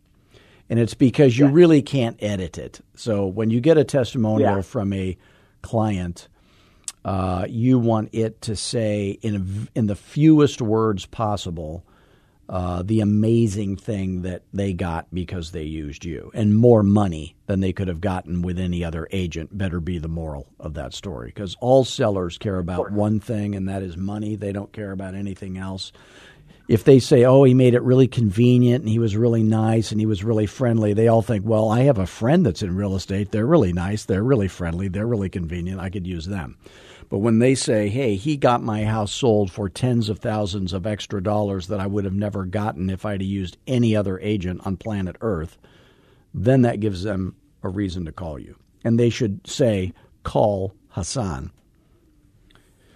and 0.69 0.79
it's 0.79 0.95
because 0.95 1.39
you 1.39 1.47
really 1.47 1.81
can't 1.83 2.17
edit 2.23 2.59
it. 2.59 2.81
So 2.95 3.27
when 3.27 3.51
you 3.51 3.61
get 3.61 3.79
a 3.79 3.85
testimonial 3.85 4.57
Yeah. 4.57 4.63
from 4.63 4.93
a 4.93 5.17
client, 5.63 6.29
uh, 7.07 7.47
you 7.49 7.79
want 7.79 8.11
it 8.13 8.43
to 8.43 8.55
say 8.55 9.19
in 9.23 9.35
a 9.75 9.79
in 9.79 9.87
the 9.87 9.97
fewest 9.97 10.61
words 10.61 11.07
possible. 11.07 11.85
Uh, 12.51 12.83
the 12.83 12.99
amazing 12.99 13.77
thing 13.77 14.23
that 14.23 14.43
they 14.53 14.73
got 14.73 15.07
because 15.15 15.53
they 15.53 15.63
used 15.63 16.05
you, 16.05 16.33
and 16.35 16.53
more 16.53 16.83
money 16.83 17.37
than 17.47 17.61
they 17.61 17.73
could 17.73 17.87
have 17.87 18.01
gotten 18.01 18.43
with 18.43 18.59
any 18.59 18.83
other 18.83 19.07
agent. 19.13 19.57
Better 19.57 19.79
be 19.79 19.99
the 19.99 20.09
moral 20.09 20.49
of 20.59 20.75
that 20.75 20.93
story, 20.93 21.29
because 21.29 21.57
all 21.61 21.85
sellers 21.85 22.39
care 22.39 22.59
about 22.59 22.91
one 22.91 23.21
thing, 23.21 23.55
and 23.55 23.69
that 23.69 23.85
is 23.85 23.97
money. 23.97 24.35
They 24.35 24.51
don't 24.51 24.73
care 24.73 24.91
about 24.91 25.15
anything 25.15 25.59
else. 25.59 25.93
If 26.67 26.83
they 26.83 26.99
say, 26.99 27.25
"Oh, 27.25 27.45
he 27.45 27.55
made 27.55 27.75
it 27.75 27.83
really 27.83 28.09
convenient, 28.09 28.83
and 28.83 28.89
he 28.89 28.99
was 28.99 29.17
really 29.17 29.45
nice, 29.45 29.93
and 29.93 30.01
he 30.01 30.07
was 30.07 30.25
really 30.25 30.47
friendly," 30.47 30.93
they 30.93 31.07
all 31.07 31.23
think, 31.23 31.47
"Well, 31.47 31.69
I 31.69 31.83
have 31.83 31.99
a 31.99 32.07
friend 32.07 32.45
that's 32.45 32.65
in 32.65 32.75
real 32.75 32.97
estate. 32.97 33.31
They're 33.31 33.47
really 33.47 33.73
nice. 33.73 34.07
They're 34.07 34.25
really 34.25 34.49
friendly. 34.49 34.89
They're 34.89 35.07
really 35.07 35.29
convenient. 35.29 35.79
I 35.79 35.89
could 35.89 36.05
use 36.05 36.27
them." 36.27 36.57
But 37.11 37.19
when 37.19 37.41
they 37.41 37.57
say, 37.57 37.89
hey, 37.89 38.15
he 38.15 38.37
got 38.37 38.63
my 38.63 38.85
house 38.85 39.13
sold 39.13 39.51
for 39.51 39.69
tens 39.69 40.09
of 40.09 40.21
thousands 40.21 40.73
of 40.73 40.87
extra 40.87 41.21
dollars 41.21 41.67
that 41.67 41.81
I 41.81 41.87
would 41.87 42.05
have 42.05 42.15
never 42.15 42.45
gotten 42.45 42.89
if 42.89 43.05
I'd 43.05 43.21
have 43.21 43.29
used 43.29 43.59
any 43.67 43.97
other 43.97 44.19
agent 44.21 44.65
on 44.65 44.77
planet 44.77 45.17
Earth, 45.21 45.59
then 46.33 46.63
that 46.63 46.79
gives 46.79 47.03
them 47.03 47.35
a 47.65 47.69
reason 47.69 48.05
to 48.05 48.13
call 48.13 48.39
you. 48.39 48.55
And 48.85 48.99
they 48.99 49.11
should 49.11 49.45
say, 49.45 49.93
call 50.23 50.73
Hasan. 50.95 51.51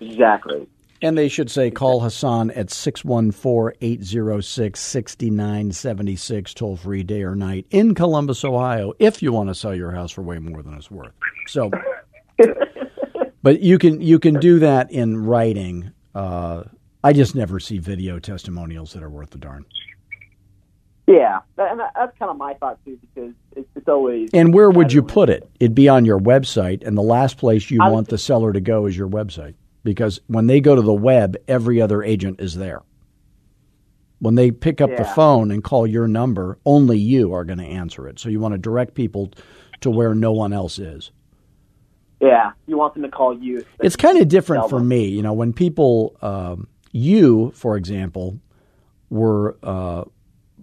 exactly. 0.01 0.69
And 1.03 1.19
they 1.19 1.29
should 1.29 1.51
say, 1.51 1.71
call 1.73 2.01
Hasan 2.01 2.53
at 2.53 2.71
614 2.71 3.77
806 3.81 4.81
6976, 4.81 6.55
toll 6.55 6.77
free 6.77 7.03
day 7.03 7.23
or 7.25 7.35
night 7.35 7.67
in 7.71 7.95
Columbus, 7.97 8.45
Ohio, 8.45 8.93
if 9.01 9.23
you 9.23 9.33
want 9.33 9.49
to 9.51 9.57
sell 9.57 9.75
your 9.75 9.91
house 9.91 10.13
for 10.13 10.23
way 10.23 10.39
more 10.39 10.63
than 10.63 10.75
it's 10.75 10.91
worth. 10.91 11.13
So, 11.49 11.71
but 13.45 13.61
you 13.61 13.79
can 13.79 14.01
you 14.01 14.19
can 14.19 14.41
do 14.41 14.59
that 14.61 14.91
in 14.91 15.23
writing. 15.25 15.93
Uh, 16.15 16.65
I 17.05 17.13
just 17.13 17.35
never 17.35 17.61
see 17.61 17.77
video 17.79 18.19
testimonials 18.19 18.95
that 18.95 19.03
are 19.03 19.11
worth 19.11 19.31
the 19.31 19.39
darn. 19.39 19.67
Yeah, 21.07 21.41
and 21.59 21.79
that's 21.79 22.17
kind 22.19 22.31
of 22.31 22.39
my 22.39 22.55
thought 22.55 22.83
too, 22.87 22.99
because 23.15 23.35
it's, 23.55 23.69
it's 23.77 23.89
always. 23.89 24.31
And 24.33 24.55
where 24.55 24.71
would 24.71 24.91
you 24.91 25.03
put 25.03 25.29
it? 25.29 25.47
It'd 25.61 25.75
be 25.75 25.91
on 25.91 26.07
your 26.07 26.19
website, 26.19 26.83
and 26.87 26.97
the 26.97 27.03
last 27.03 27.37
place 27.37 27.71
you 27.71 27.81
I- 27.83 27.91
want 27.91 28.09
the 28.09 28.17
seller 28.17 28.53
to 28.55 28.61
go 28.61 28.87
is 28.87 28.97
your 28.97 29.09
website. 29.09 29.55
Because 29.83 30.19
when 30.29 30.47
they 30.47 30.61
go 30.61 30.75
to 30.75 30.81
the 30.81 30.95
web, 30.95 31.37
every 31.47 31.83
other 31.83 32.03
agent 32.03 32.41
is 32.41 32.55
there. 32.57 32.81
When 34.21 34.35
they 34.35 34.51
pick 34.51 34.81
up 34.81 34.97
the 34.97 35.05
phone 35.05 35.51
and 35.51 35.63
call 35.63 35.87
your 35.87 36.09
number, 36.09 36.59
only 36.65 36.97
you 36.97 37.35
are 37.35 37.45
going 37.45 37.59
to 37.59 37.67
answer 37.67 38.09
it. 38.09 38.19
So 38.19 38.31
you 38.31 38.41
want 38.41 38.53
to 38.55 38.59
direct 38.59 38.95
people 38.95 39.31
to 39.83 39.91
where 39.91 40.15
no 40.15 40.33
one 40.33 40.55
else 40.55 40.79
is. 40.79 41.11
Yeah, 42.21 42.53
you 42.67 42.77
want 42.79 42.95
them 42.95 43.03
to 43.03 43.09
call 43.11 43.37
you. 43.37 43.65
It's 43.81 43.97
kind 43.97 44.19
of 44.19 44.29
different 44.29 44.71
for 44.71 44.79
them. 44.79 44.89
me. 44.89 45.09
You 45.09 45.23
know, 45.23 45.33
when 45.33 45.53
people, 45.53 46.17
um, 46.23 46.69
you, 46.93 47.51
for 47.55 47.77
example, 47.77 48.39
were 49.11 49.57
uh, 49.63 50.05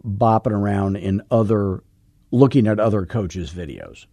bopping 0.06 0.52
around 0.54 0.96
in 0.96 1.22
other, 1.30 1.84
looking 2.32 2.68
at 2.68 2.80
other 2.80 3.06
coaches' 3.06 3.52
videos. 3.52 4.06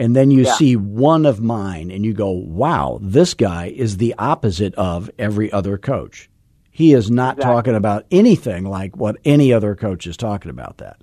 And 0.00 0.14
then 0.14 0.30
you 0.30 0.42
Yeah. 0.44 0.52
see 0.54 0.76
one 0.76 1.26
of 1.26 1.40
mine 1.40 1.90
and 1.90 2.04
you 2.04 2.12
go, 2.12 2.30
wow, 2.30 2.98
this 3.02 3.34
guy 3.34 3.66
is 3.66 3.96
the 3.96 4.14
opposite 4.18 4.74
of 4.74 5.10
every 5.18 5.50
other 5.50 5.78
coach. 5.78 6.28
He 6.70 6.92
is 6.92 7.10
not 7.10 7.38
Exactly. 7.38 7.54
talking 7.54 7.74
about 7.74 8.04
anything 8.12 8.64
like 8.64 8.96
what 8.96 9.16
any 9.24 9.52
other 9.52 9.74
coach 9.74 10.06
is 10.06 10.16
talking 10.16 10.50
about 10.50 10.78
that. 10.78 11.00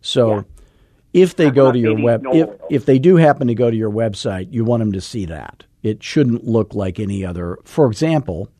So 0.00 0.28
Yeah. 0.30 0.42
If 1.16 1.34
they 1.34 1.50
go 1.50 1.72
to 1.72 1.78
your 1.78 1.98
web, 1.98 2.24
if, 2.32 2.50
if 2.70 2.86
they 2.86 2.98
do 2.98 3.16
happen 3.16 3.48
to 3.48 3.54
go 3.54 3.70
to 3.70 3.76
your 3.76 3.90
website, 3.90 4.52
you 4.52 4.64
want 4.64 4.82
them 4.82 4.92
to 4.92 5.00
see 5.00 5.24
that. 5.24 5.64
It 5.82 6.02
shouldn't 6.02 6.44
look 6.44 6.74
like 6.74 7.00
any 7.00 7.24
other. 7.24 7.58
For 7.64 7.86
example, 7.86 8.50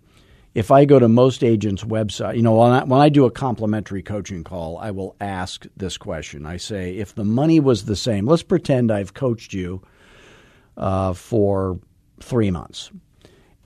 if 0.54 0.70
I 0.70 0.86
go 0.86 0.98
to 0.98 1.06
most 1.06 1.44
agents' 1.44 1.84
website, 1.84 2.36
you 2.36 2.42
know, 2.42 2.54
when 2.54 2.72
I, 2.72 2.84
when 2.84 3.00
I 3.00 3.10
do 3.10 3.26
a 3.26 3.30
complimentary 3.30 4.02
coaching 4.02 4.42
call, 4.42 4.78
I 4.78 4.90
will 4.90 5.14
ask 5.20 5.66
this 5.76 5.98
question. 5.98 6.46
I 6.46 6.56
say, 6.56 6.96
if 6.96 7.14
the 7.14 7.24
money 7.24 7.60
was 7.60 7.84
the 7.84 7.96
same, 7.96 8.26
let's 8.26 8.42
pretend 8.42 8.90
I've 8.90 9.12
coached 9.12 9.52
you 9.52 9.82
uh, 10.78 11.12
for 11.12 11.78
three 12.20 12.50
months 12.50 12.90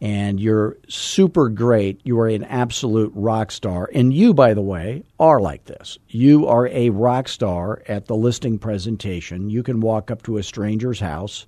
and 0.01 0.41
you're 0.41 0.77
super 0.89 1.49
great. 1.49 2.01
You 2.05 2.19
are 2.21 2.29
an 2.29 2.45
absolute 2.45 3.13
rock 3.15 3.51
star. 3.53 3.91
And 3.93 4.15
you, 4.15 4.33
by 4.33 4.55
the 4.55 4.63
way, 4.63 5.05
are 5.19 5.41
like 5.41 5.65
this. 5.67 5.99
You 6.09 6.47
are 6.47 6.69
a 6.69 6.91
rock 6.91 7.29
star 7.29 7.83
at 7.87 8.07
the 8.07 8.17
listing 8.17 8.59
presentation. 8.59 9.51
You 9.51 9.63
can 9.63 9.81
walk 9.81 10.11
up 10.11 10.23
to 10.23 10.39
a 10.39 10.43
stranger's 10.43 11.01
house 11.01 11.47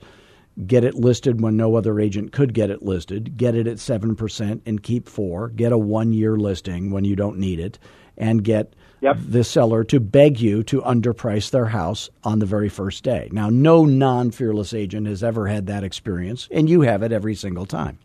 get 0.66 0.84
it 0.84 0.94
listed 0.94 1.40
when 1.40 1.56
no 1.56 1.76
other 1.76 1.98
agent 1.98 2.32
could 2.32 2.54
get 2.54 2.70
it 2.70 2.82
listed, 2.82 3.36
get 3.36 3.54
it 3.54 3.66
at 3.66 3.76
7% 3.76 4.60
and 4.66 4.82
keep 4.82 5.08
4, 5.08 5.48
get 5.50 5.72
a 5.72 5.78
1-year 5.78 6.36
listing 6.36 6.90
when 6.90 7.04
you 7.04 7.16
don't 7.16 7.38
need 7.38 7.58
it 7.58 7.78
and 8.18 8.44
get 8.44 8.74
yep. 9.00 9.16
the 9.18 9.44
seller 9.44 9.82
to 9.84 9.98
beg 9.98 10.40
you 10.40 10.62
to 10.64 10.82
underprice 10.82 11.50
their 11.50 11.66
house 11.66 12.10
on 12.22 12.38
the 12.38 12.46
very 12.46 12.68
first 12.68 13.02
day. 13.02 13.28
Now, 13.32 13.48
no 13.48 13.84
non-fearless 13.84 14.74
agent 14.74 15.06
has 15.06 15.24
ever 15.24 15.46
had 15.46 15.66
that 15.66 15.84
experience 15.84 16.48
and 16.50 16.68
you 16.68 16.82
have 16.82 17.02
it 17.02 17.12
every 17.12 17.34
single 17.34 17.66
time. 17.66 17.98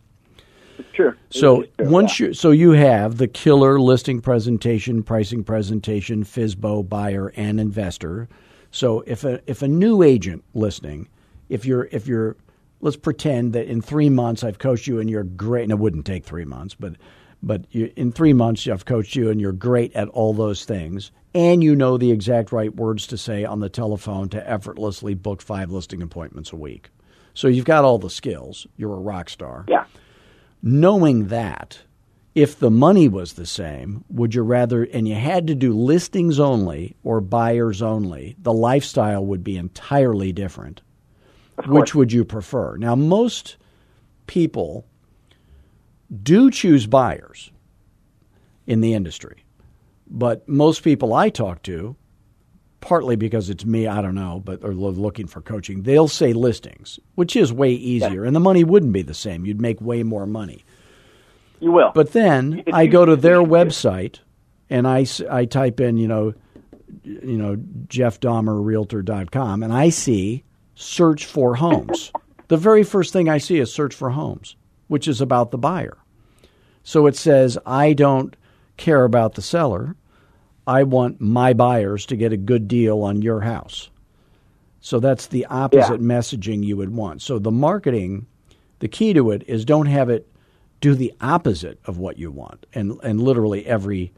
Sure. 0.93 1.17
So 1.29 1.65
once 1.79 2.19
you 2.19 2.33
so 2.33 2.51
you 2.51 2.71
have 2.71 3.17
the 3.17 3.27
killer 3.27 3.79
listing 3.79 4.21
presentation, 4.21 5.03
pricing 5.03 5.43
presentation, 5.43 6.23
FSBO 6.23 6.87
buyer 6.87 7.33
and 7.35 7.59
investor. 7.59 8.27
So 8.71 9.03
if 9.07 9.23
a 9.23 9.41
if 9.49 9.61
a 9.61 9.67
new 9.67 10.03
agent 10.03 10.43
listening 10.53 11.07
if 11.49 11.65
you're 11.65 11.87
if 11.91 12.07
you're 12.07 12.35
let's 12.81 12.97
pretend 12.97 13.53
that 13.53 13.67
in 13.67 13.81
three 13.81 14.09
months 14.09 14.43
I've 14.43 14.59
coached 14.59 14.87
you 14.87 14.99
and 14.99 15.09
you're 15.09 15.23
great, 15.23 15.63
and 15.63 15.71
it 15.71 15.79
wouldn't 15.79 16.05
take 16.05 16.25
three 16.25 16.45
months, 16.45 16.75
but 16.75 16.93
but 17.41 17.65
you, 17.71 17.91
in 17.95 18.11
three 18.11 18.33
months 18.33 18.67
I've 18.67 18.85
coached 18.85 19.15
you 19.15 19.29
and 19.29 19.39
you're 19.39 19.51
great 19.51 19.93
at 19.95 20.09
all 20.09 20.33
those 20.33 20.65
things, 20.65 21.11
and 21.33 21.63
you 21.63 21.75
know 21.75 21.97
the 21.97 22.11
exact 22.11 22.51
right 22.51 22.75
words 22.75 23.07
to 23.07 23.17
say 23.17 23.45
on 23.45 23.59
the 23.59 23.69
telephone 23.69 24.29
to 24.29 24.49
effortlessly 24.49 25.13
book 25.13 25.41
five 25.41 25.71
listing 25.71 26.01
appointments 26.01 26.51
a 26.51 26.55
week. 26.55 26.89
So 27.33 27.47
you've 27.47 27.65
got 27.65 27.83
all 27.83 27.99
the 27.99 28.09
skills. 28.09 28.65
You're 28.77 28.95
a 28.95 28.99
rock 28.99 29.29
star. 29.29 29.65
Yeah. 29.67 29.85
Knowing 30.61 31.27
that, 31.27 31.79
if 32.35 32.57
the 32.57 32.71
money 32.71 33.07
was 33.07 33.33
the 33.33 33.45
same, 33.45 34.03
would 34.09 34.35
you 34.35 34.41
rather, 34.41 34.83
and 34.83 35.07
you 35.07 35.15
had 35.15 35.47
to 35.47 35.55
do 35.55 35.73
listings 35.73 36.39
only 36.39 36.95
or 37.03 37.21
buyers 37.21 37.81
only, 37.81 38.35
the 38.39 38.53
lifestyle 38.53 39.25
would 39.25 39.43
be 39.43 39.57
entirely 39.57 40.31
different 40.31 40.81
which 41.65 41.95
would 41.95 42.11
you 42.11 42.23
prefer? 42.23 42.77
Now, 42.77 42.95
most 42.95 43.57
people 44.27 44.85
do 46.23 46.51
choose 46.51 46.87
buyers 46.87 47.51
in 48.65 48.81
the 48.81 48.93
industry, 48.93 49.43
but 50.07 50.47
most 50.47 50.83
people 50.83 51.13
I 51.13 51.29
talk 51.29 51.63
to, 51.63 51.95
partly 52.81 53.15
because 53.15 53.49
it's 53.49 53.65
me, 53.65 53.87
I 53.87 54.01
don't 54.01 54.15
know, 54.15 54.41
but 54.43 54.63
are 54.63 54.73
looking 54.73 55.27
for 55.27 55.41
coaching, 55.41 55.83
they'll 55.83 56.07
say 56.07 56.33
listings, 56.33 56.99
which 57.15 57.35
is 57.35 57.51
way 57.51 57.71
easier, 57.71 58.23
yeah. 58.23 58.27
and 58.27 58.35
the 58.35 58.39
money 58.39 58.63
wouldn't 58.63 58.93
be 58.93 59.01
the 59.01 59.13
same. 59.13 59.45
You'd 59.45 59.61
make 59.61 59.81
way 59.81 60.03
more 60.03 60.25
money. 60.25 60.63
You 61.59 61.71
will. 61.71 61.91
But 61.93 62.13
then 62.13 62.63
I 62.71 62.85
go 62.87 63.05
to 63.05 63.15
their 63.15 63.39
website 63.39 64.19
and 64.69 64.87
I, 64.87 65.05
I 65.29 65.45
type 65.45 65.79
in, 65.79 65.97
you 65.97 66.07
know, 66.07 66.33
you 67.03 67.37
know, 67.37 67.55
jeffdahmerrealtor.com, 67.87 69.63
and 69.63 69.73
I 69.73 69.89
see 69.89 70.43
search 70.75 71.25
for 71.25 71.55
homes. 71.55 72.11
the 72.47 72.57
very 72.57 72.83
first 72.83 73.13
thing 73.13 73.29
I 73.29 73.37
see 73.37 73.59
is 73.59 73.73
search 73.73 73.95
for 73.95 74.11
homes, 74.11 74.55
which 74.87 75.07
is 75.07 75.21
about 75.21 75.51
the 75.51 75.57
buyer. 75.57 75.97
So 76.83 77.07
it 77.07 77.15
says, 77.15 77.57
I 77.65 77.93
don't 77.93 78.35
care 78.77 79.03
about 79.03 79.35
the 79.35 79.41
seller. 79.41 79.95
I 80.67 80.83
want 80.83 81.21
my 81.21 81.53
buyers 81.53 82.05
to 82.07 82.17
get 82.17 82.33
a 82.33 82.37
good 82.37 82.67
deal 82.67 83.01
on 83.01 83.21
your 83.21 83.41
house. 83.41 83.89
So 84.81 84.99
that's 84.99 85.27
the 85.27 85.45
opposite 85.45 86.01
yeah. 86.01 86.07
messaging 86.07 86.63
you 86.63 86.77
would 86.77 86.93
want. 86.93 87.21
So 87.21 87.39
the 87.39 87.51
marketing, 87.51 88.27
the 88.79 88.87
key 88.87 89.13
to 89.13 89.31
it 89.31 89.43
is 89.47 89.65
don't 89.65 89.87
have 89.87 90.09
it 90.09 90.27
do 90.81 90.93
the 90.93 91.13
opposite 91.21 91.79
of 91.85 91.97
what 91.97 92.19
you 92.19 92.31
want. 92.31 92.65
And 92.73 92.99
and 93.01 93.21
literally 93.21 93.65
every 93.65 94.11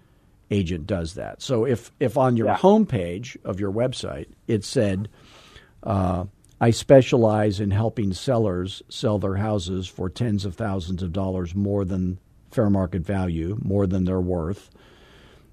agent 0.52 0.88
does 0.88 1.14
that. 1.14 1.42
So 1.42 1.66
if 1.66 1.92
if 2.00 2.18
on 2.18 2.36
your 2.36 2.48
yeah. 2.48 2.58
homepage 2.58 3.38
of 3.46 3.60
your 3.60 3.72
website 3.72 4.28
it 4.48 4.66
said 4.66 5.08
uh, 5.84 6.26
I 6.60 6.72
specialize 6.72 7.60
in 7.60 7.72
helping 7.72 8.12
sellers 8.12 8.82
sell 8.90 9.18
their 9.18 9.36
houses 9.36 9.88
for 9.88 10.10
tens 10.10 10.44
of 10.44 10.56
thousands 10.56 11.02
of 11.02 11.14
dollars 11.14 11.56
more 11.56 11.86
than 11.86 12.20
fair 12.52 12.70
market 12.70 13.04
value, 13.04 13.58
more 13.62 13.88
than 13.88 14.06
they're 14.06 14.20
worth, 14.20 14.70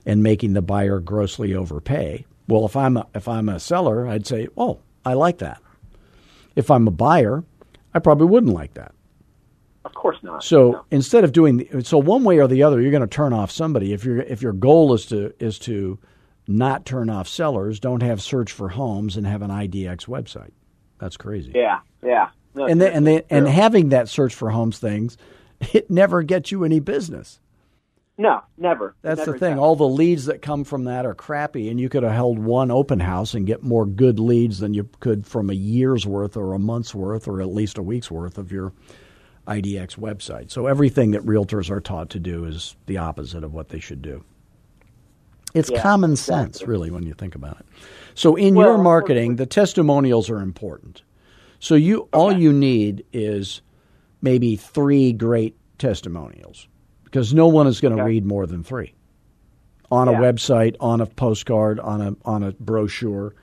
and 0.07 0.23
making 0.23 0.55
the 0.55 0.63
buyer 0.63 1.01
grossly 1.01 1.55
overpay. 1.55 2.25
Well, 2.49 2.65
if 2.65 2.77
I'm 2.77 2.97
a, 2.97 3.07
if 3.15 3.29
I'm 3.29 3.49
a 3.49 3.61
seller, 3.61 4.07
I'd 4.07 4.27
say, 4.27 4.49
"Oh, 4.57 4.79
I 5.05 5.15
like 5.15 5.39
that." 5.39 5.61
If 6.55 6.71
I'm 6.71 6.89
a 6.89 6.93
buyer, 6.93 7.45
I 7.93 7.99
probably 7.99 8.29
wouldn't 8.29 8.55
like 8.55 8.75
that. 8.75 8.95
Of 9.85 9.95
course 9.95 10.17
not. 10.23 10.43
So 10.43 10.71
no. 10.71 10.85
instead 10.91 11.25
of 11.25 11.33
doing 11.33 11.83
so 11.83 11.99
one 11.99 12.25
way 12.25 12.39
or 12.39 12.49
the 12.49 12.63
other, 12.63 12.81
you're 12.81 12.91
going 12.91 13.03
to 13.03 13.07
turn 13.07 13.33
off 13.33 13.51
somebody. 13.51 13.93
If 13.93 14.05
your 14.05 14.21
if 14.21 14.43
your 14.43 14.53
goal 14.53 14.95
is 14.95 15.07
to 15.07 15.35
is 15.39 15.59
to 15.61 15.99
not 16.49 16.87
turn 16.87 17.11
off 17.11 17.29
sellers, 17.29 17.81
don't 17.81 18.03
have 18.03 18.23
search 18.23 18.53
for 18.53 18.69
homes 18.69 19.17
and 19.17 19.27
have 19.27 19.43
an 19.43 19.51
IDX 19.51 20.07
website. 20.07 20.53
That's 20.99 21.17
crazy. 21.17 21.53
Yeah, 21.55 21.81
yeah. 22.03 22.31
No, 22.55 22.67
and 22.67 22.81
they, 22.81 22.91
and 22.91 23.07
they, 23.07 23.23
and 23.29 23.47
having 23.47 23.91
that 23.91 24.09
search 24.09 24.35
for 24.35 24.51
homes 24.51 24.79
things, 24.79 25.19
it 25.73 25.91
never 25.91 26.23
gets 26.23 26.51
you 26.51 26.65
any 26.65 26.81
business. 26.81 27.39
No, 28.19 28.41
never. 28.57 28.95
That's 29.03 29.19
never 29.19 29.33
the 29.33 29.39
thing. 29.39 29.55
Does. 29.57 29.61
All 29.61 29.77
the 29.77 29.89
leads 29.89 30.27
that 30.27 30.41
come 30.41 30.65
from 30.65 30.85
that 30.85 31.05
are 31.05 31.15
crappy, 31.15 31.69
and 31.69 31.79
you 31.79 31.91
could 31.91 32.03
have 32.03 32.13
held 32.13 32.39
one 32.39 32.71
open 32.71 32.99
house 32.99 33.35
and 33.35 33.47
get 33.47 33.63
more 33.63 33.85
good 33.85 34.19
leads 34.19 34.59
than 34.59 34.73
you 34.73 34.89
could 35.01 35.27
from 35.27 35.51
a 35.51 35.55
year's 35.55 36.07
worth 36.07 36.37
or 36.37 36.55
a 36.55 36.59
month's 36.59 36.95
worth 36.95 37.29
or 37.29 37.43
at 37.43 37.49
least 37.49 37.77
a 37.77 37.83
week's 37.83 38.11
worth 38.11 38.39
of 38.39 38.51
your 38.51 38.73
IDX 39.47 39.99
website. 39.99 40.51
So 40.51 40.67
everything 40.67 41.11
that 41.11 41.27
realtors 41.27 41.71
are 41.71 41.81
taught 41.81 42.11
to 42.11 42.19
do 42.19 42.47
is 42.47 42.75
the 42.87 42.97
opposite 42.97 43.45
of 43.45 43.53
what 43.53 43.69
they 43.69 43.81
should 43.81 44.01
do. 44.01 44.25
It's 45.53 45.71
yeah, 45.71 45.83
common 45.83 46.17
sense, 46.17 46.57
exactly. 46.57 46.71
really, 46.71 46.91
when 46.91 47.05
you 47.05 47.15
think 47.15 47.35
about 47.35 47.61
it. 47.61 47.67
So 48.15 48.35
in 48.35 48.55
well, 48.55 48.69
your 48.69 48.79
marketing, 48.79 49.37
the 49.37 49.47
testimonials 49.47 50.31
are 50.31 50.41
important. 50.41 51.03
So 51.61 51.75
you 51.75 52.03
okay. 52.03 52.09
all 52.13 52.33
you 52.33 52.53
need 52.53 53.05
is 53.13 53.61
maybe 54.23 54.57
three 54.57 55.13
great 55.13 55.57
testimonials 55.79 56.67
because 57.07 57.33
no 57.33 57.47
one 57.47 57.67
is 57.67 57.81
going 57.81 57.97
to 57.97 58.03
okay. 58.03 58.11
read 58.11 58.27
more 58.27 58.47
than 58.47 58.63
three 58.63 58.93
on 59.91 60.09
yeah. 60.09 60.19
a 60.19 60.21
website, 60.21 60.77
on 60.81 61.01
a 61.01 61.07
postcard, 61.07 61.81
on 61.81 62.03
a 62.03 62.17
on 62.25 62.43
a 62.43 62.53
brochure. 62.53 63.35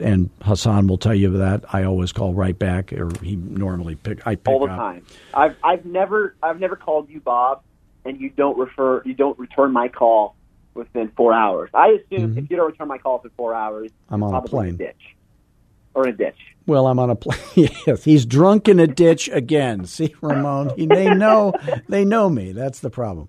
and 0.00 0.30
Hasan 0.44 0.86
will 0.86 0.98
tell 0.98 1.14
you 1.14 1.38
that 1.38 1.64
I 1.72 1.84
always 1.84 2.12
call 2.12 2.34
right 2.34 2.58
back, 2.58 2.92
or 2.92 3.10
he 3.22 3.36
normally 3.36 3.94
pick. 3.94 4.26
I 4.26 4.34
pick 4.34 4.48
all 4.48 4.66
the 4.66 4.72
up. 4.72 4.78
time. 4.78 5.06
I've 5.32 5.56
I've 5.64 5.86
never 5.86 6.36
I've 6.42 6.60
never 6.60 6.76
called 6.76 7.08
you 7.08 7.20
Bob, 7.20 7.62
and 8.04 8.20
you 8.20 8.30
don't 8.30 8.58
refer 8.58 9.02
you 9.04 9.14
don't 9.14 9.38
return 9.38 9.72
my 9.72 9.88
call 9.88 10.36
within 10.74 11.10
four 11.16 11.32
hours. 11.32 11.70
I 11.74 11.88
assume 11.88 12.30
mm-hmm. 12.30 12.38
if 12.38 12.50
you 12.50 12.56
don't 12.56 12.70
return 12.70 12.88
my 12.88 12.98
call 12.98 13.18
within 13.18 13.32
four 13.36 13.54
hours, 13.54 13.90
I'm 14.08 14.22
on 14.22 14.34
a 14.34 14.42
plane, 14.42 14.74
a 14.74 14.78
ditch, 14.78 15.16
or 15.94 16.06
in 16.06 16.14
a 16.14 16.16
ditch. 16.16 16.38
Well, 16.66 16.86
I'm 16.86 16.98
on 16.98 17.10
a 17.10 17.16
plane. 17.16 17.70
yes, 17.86 18.04
he's 18.04 18.26
drunk 18.26 18.68
in 18.68 18.78
a 18.78 18.86
ditch 18.86 19.28
again. 19.32 19.86
See, 19.86 20.14
Ramon, 20.20 20.72
he, 20.76 20.86
they 20.86 21.12
know 21.14 21.52
they 21.88 22.04
know 22.04 22.28
me. 22.28 22.52
That's 22.52 22.80
the 22.80 22.90
problem. 22.90 23.28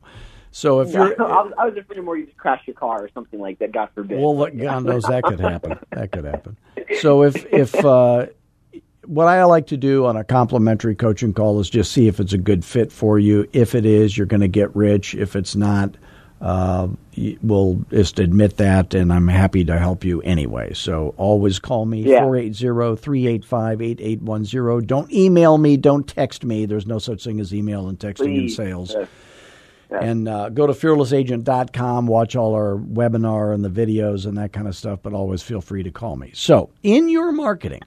So 0.52 0.82
if 0.82 0.94
you're, 0.94 1.22
I 1.22 1.44
was, 1.44 1.54
I 1.58 1.66
was 1.66 1.78
afraid 1.78 2.04
more 2.04 2.18
you 2.18 2.26
just 2.26 2.38
crash 2.38 2.62
your 2.66 2.76
car 2.76 3.04
or 3.04 3.10
something 3.14 3.40
like 3.40 3.60
that. 3.60 3.72
God 3.72 3.90
forbid. 3.94 4.20
Well, 4.20 4.34
God 4.50 4.84
knows 4.84 5.04
that 5.04 5.24
could 5.24 5.40
happen. 5.40 5.80
That 5.92 6.12
could 6.12 6.26
happen. 6.26 6.58
So 7.02 7.22
if 7.22 7.46
if 7.54 7.76
uh, 7.86 8.26
what 9.10 9.28
I 9.28 9.44
like 9.46 9.68
to 9.68 9.78
do 9.78 10.06
on 10.06 10.18
a 10.18 10.24
complimentary 10.24 10.96
coaching 10.96 11.34
call 11.34 11.60
is 11.60 11.70
just 11.70 11.92
see 11.92 12.08
if 12.08 12.20
it's 12.20 12.34
a 12.34 12.38
good 12.38 12.64
fit 12.64 12.92
for 12.92 13.18
you. 13.18 13.48
If 13.54 13.74
it 13.74 13.86
is, 13.86 14.16
you're 14.16 14.28
going 14.28 14.42
to 14.42 14.48
get 14.48 14.76
rich. 14.76 15.16
If 15.16 15.36
it's 15.36 15.56
not, 15.56 15.96
uh, 16.42 16.90
will 17.42 17.84
just 17.90 18.20
admit 18.20 18.58
that, 18.58 18.94
and 18.94 19.12
I'm 19.12 19.28
happy 19.28 19.66
to 19.66 19.78
help 19.80 20.04
you 20.04 20.22
anyway. 20.22 20.74
So 20.74 21.14
always 21.18 21.58
call 21.60 21.86
me, 21.86 22.04
Yeah. 22.04 22.22
480-385-8810. 22.22 24.86
Don't 24.86 25.12
email 25.12 25.58
me. 25.58 25.76
Don't 25.78 26.08
text 26.08 26.46
me. 26.46 26.66
There's 26.66 26.88
no 26.88 27.00
such 27.00 27.24
thing 27.24 27.40
as 27.40 27.54
email 27.54 27.88
and 27.90 27.98
texting 28.00 28.38
in 28.44 28.50
sales. 28.50 28.94
Yes. 28.98 29.08
And 29.92 30.30
uh, 30.30 30.50
go 30.50 30.68
to 30.68 30.74
fearlessagent.com, 30.74 32.06
watch 32.06 32.36
all 32.36 32.54
our 32.54 32.76
webinar 32.78 33.56
and 33.56 33.66
the 33.66 33.70
videos 33.70 34.28
and 34.28 34.38
that 34.38 34.54
kind 34.54 34.68
of 34.68 34.76
stuff, 34.76 35.00
but 35.02 35.14
always 35.14 35.42
feel 35.42 35.62
free 35.62 35.82
to 35.82 35.90
call 35.90 36.16
me. 36.16 36.30
So, 36.36 36.70
in 36.84 37.10
your 37.10 37.32
marketing, 37.32 37.82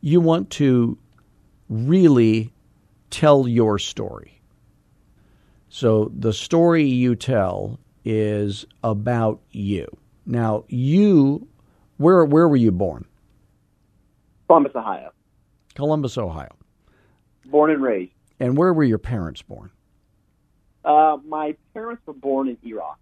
you 0.00 0.20
want 0.20 0.50
to 0.50 0.98
really 1.68 2.52
tell 3.10 3.48
your 3.48 3.78
story. 3.78 4.40
So, 5.68 6.10
the 6.16 6.32
story 6.32 6.84
you 6.84 7.14
tell 7.14 7.78
is 8.04 8.64
about 8.82 9.40
you. 9.50 9.86
Now, 10.24 10.64
you, 10.68 11.46
where, 11.98 12.24
where 12.24 12.48
were 12.48 12.56
you 12.56 12.72
born? 12.72 13.04
Columbus, 14.46 14.72
Ohio. 14.74 15.12
Columbus, 15.74 16.16
Ohio. 16.16 16.56
Born 17.46 17.70
and 17.70 17.82
raised. 17.82 18.12
And 18.40 18.56
where 18.56 18.72
were 18.72 18.84
your 18.84 18.98
parents 18.98 19.42
born? 19.42 19.70
Uh, 20.84 21.18
my 21.26 21.54
parents 21.74 22.02
were 22.06 22.14
born 22.14 22.48
in 22.48 22.56
Iraq. 22.64 22.98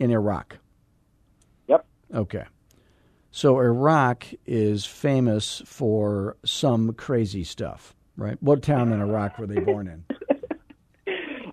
In 0.00 0.10
Iraq. 0.10 0.56
Yep. 1.68 1.86
Okay. 2.14 2.44
So 3.34 3.58
Iraq 3.60 4.26
is 4.46 4.84
famous 4.84 5.62
for 5.64 6.36
some 6.44 6.92
crazy 6.92 7.44
stuff, 7.44 7.94
right? 8.16 8.36
What 8.42 8.62
town 8.62 8.92
in 8.92 9.00
Iraq 9.00 9.38
were 9.38 9.46
they 9.46 9.58
born 9.60 9.88
in? 9.88 10.04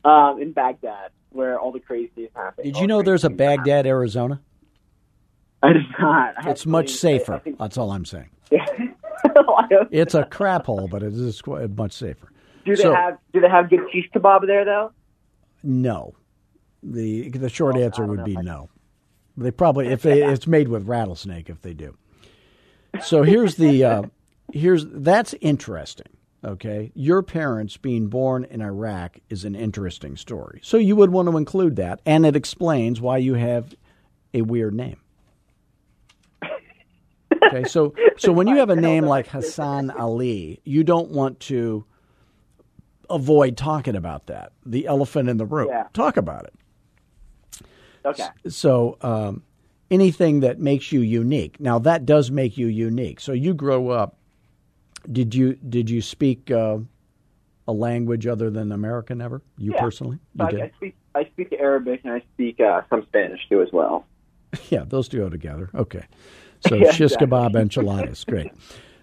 Um, 0.04 0.42
in 0.42 0.52
Baghdad, 0.52 1.12
where 1.30 1.58
all 1.60 1.72
the 1.72 1.80
craziest 1.80 2.36
happen. 2.36 2.66
Did 2.66 2.76
all 2.76 2.82
you 2.82 2.88
know 2.88 3.02
there's 3.02 3.24
a 3.24 3.30
Baghdad, 3.30 3.86
Arizona? 3.88 4.42
I 5.64 5.74
did 5.74 5.84
not. 6.00 6.34
I 6.38 6.50
It's 6.52 6.66
much 6.66 6.92
actually- 6.92 7.12
I- 7.12 7.16
I 7.16 7.20
safer. 7.20 7.42
That's 7.60 7.78
all 7.78 7.92
I'm 7.92 8.06
saying. 8.06 8.30
It's 9.92 10.16
a 10.16 10.24
crap 10.24 10.66
hole, 10.66 10.88
but 10.90 11.04
it 11.04 11.14
is 11.14 11.42
quite 11.42 11.70
much 11.78 11.92
safer. 11.92 12.32
Do 12.66 12.76
they 12.76 12.82
so- 12.84 12.94
have 12.96 13.18
Do 13.34 13.42
they 13.42 13.50
have 13.50 13.70
good 13.70 13.82
shish 13.92 14.10
kebab 14.16 14.48
there 14.48 14.64
though? 14.66 14.92
No. 15.64 16.14
The 16.82 17.30
the 17.30 17.50
short 17.50 17.76
Well, 17.76 17.84
answer 17.84 18.06
would 18.06 18.20
know 18.20 18.24
be 18.26 18.36
no. 18.38 18.70
They 19.40 19.52
probably 19.52 19.88
if 19.88 20.02
they 20.02 20.24
it's 20.24 20.48
made 20.48 20.68
with 20.68 20.88
rattlesnake 20.88 21.50
if 21.50 21.62
they 21.62 21.74
do. 21.74 21.98
So 23.02 23.24
here's 23.24 23.56
the 23.56 23.84
uh, 23.84 24.04
here's 24.52 24.86
that's 24.88 25.34
interesting. 25.42 26.08
Okay, 26.44 26.92
your 26.96 27.22
parents 27.22 27.76
being 27.78 28.08
born 28.08 28.46
in 28.46 28.62
Iraq 28.62 29.18
is 29.30 29.44
an 29.44 29.56
interesting 29.56 30.16
story. 30.16 30.60
So 30.64 30.78
you 30.78 30.96
would 30.96 31.12
want 31.12 31.30
to 31.30 31.38
include 31.38 31.76
that, 31.78 32.02
and 32.06 32.26
it 32.26 32.36
explains 32.36 33.02
why 33.02 33.18
you 33.18 33.34
have 33.34 33.76
a 34.34 34.42
weird 34.42 34.74
name. 34.74 34.98
Okay, 37.44 37.64
so 37.66 37.94
so 38.18 38.32
when 38.32 38.48
you 38.48 38.58
have 38.58 38.70
a 38.70 38.76
name 38.76 39.06
like 39.06 39.28
Hasan 39.28 39.92
Ali, 39.92 40.62
you 40.64 40.84
don't 40.84 41.12
want 41.12 41.40
to 41.42 41.86
avoid 43.10 43.58
talking 43.58 43.96
about 43.96 44.28
that. 44.28 44.52
The 44.66 44.88
elephant 44.88 45.30
in 45.30 45.38
the 45.38 45.46
room. 45.46 45.70
Yeah. 45.70 45.88
Talk 45.94 46.18
about 46.18 46.46
it. 46.46 46.54
Okay. 48.06 48.28
So 48.48 48.98
um, 49.02 49.44
anything 49.92 50.42
that 50.42 50.60
makes 50.60 50.92
you 50.92 51.02
unique. 51.02 51.60
Now 51.60 51.80
that 51.80 52.06
does 52.06 52.32
make 52.32 52.58
you 52.58 52.68
unique. 52.68 53.20
So 53.20 53.32
you 53.34 53.54
grow 53.54 53.90
up. 53.90 54.16
Did 55.12 55.34
you 55.34 55.56
did 55.56 55.90
you 55.90 56.02
speak 56.02 56.52
uh, 56.52 56.80
a 57.68 57.72
language 57.72 58.28
other 58.28 58.50
than 58.50 58.72
American 58.72 59.22
ever? 59.22 59.42
You 59.58 59.72
Yeah. 59.74 59.82
personally? 59.82 60.20
You 60.36 60.46
I, 60.46 60.50
I 60.50 60.72
speak 60.76 60.96
I 61.16 61.26
speak 61.26 61.54
Arabic 61.58 62.02
and 62.04 62.14
I 62.14 62.22
speak 62.34 62.60
uh, 62.60 62.82
some 62.90 63.04
Spanish 63.08 63.42
too 63.50 63.62
as 63.62 63.70
well. 63.72 64.06
Yeah, 64.70 64.84
those 64.86 65.08
two 65.08 65.20
go 65.20 65.30
together. 65.30 65.70
Okay. 65.76 66.06
So 66.60 66.76
Yeah, 66.80 66.92
shish 66.92 67.14
exactly. 67.14 67.28
kebab 67.28 67.56
enchiladas, 67.56 68.24
great. 68.24 68.52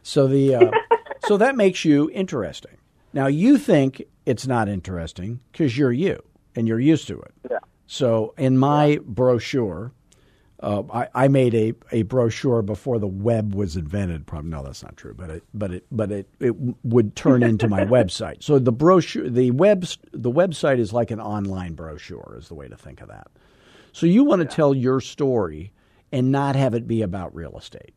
So 0.02 0.26
the 0.26 0.54
uh, 0.54 0.70
so 1.20 1.36
that 1.36 1.56
makes 1.56 1.84
you 1.84 2.10
interesting. 2.10 2.76
Now 3.12 3.26
you 3.28 3.56
think 3.56 4.02
it's 4.26 4.46
not 4.46 4.68
interesting 4.68 5.40
because 5.52 5.78
you're 5.78 5.92
you 5.92 6.22
and 6.56 6.66
you're 6.68 6.80
used 6.80 7.06
to 7.08 7.20
it. 7.20 7.32
Yeah. 7.50 7.58
So 7.86 8.34
in 8.36 8.58
my 8.58 8.98
brochure, 9.04 9.92
uh, 10.60 10.82
I, 10.92 11.08
I 11.14 11.28
made 11.28 11.54
a, 11.54 11.74
a 11.92 12.02
brochure 12.02 12.62
before 12.62 12.98
the 12.98 13.06
web 13.06 13.54
was 13.54 13.76
invented. 13.76 14.26
Probably 14.26 14.50
no, 14.50 14.62
that's 14.62 14.82
not 14.82 14.96
true, 14.96 15.14
but 15.14 15.30
it 15.30 15.44
but 15.52 15.70
it 15.70 15.86
but 15.90 16.10
it, 16.10 16.28
it 16.40 16.54
would 16.82 17.14
turn 17.14 17.42
into 17.42 17.68
my 17.68 17.84
website. 17.84 18.42
So 18.42 18.58
the 18.58 18.72
brochure, 18.72 19.28
the 19.28 19.50
web 19.50 19.86
the 20.12 20.30
website 20.30 20.78
is 20.78 20.92
like 20.92 21.10
an 21.10 21.20
online 21.20 21.74
brochure, 21.74 22.36
is 22.38 22.48
the 22.48 22.54
way 22.54 22.68
to 22.68 22.76
think 22.76 23.00
of 23.02 23.08
that. 23.08 23.28
So 23.92 24.06
you 24.06 24.24
want 24.24 24.42
to 24.42 24.48
tell 24.48 24.74
your 24.74 25.00
story 25.00 25.72
and 26.10 26.32
not 26.32 26.56
have 26.56 26.74
it 26.74 26.86
be 26.86 27.02
about 27.02 27.34
real 27.34 27.56
estate. 27.58 27.94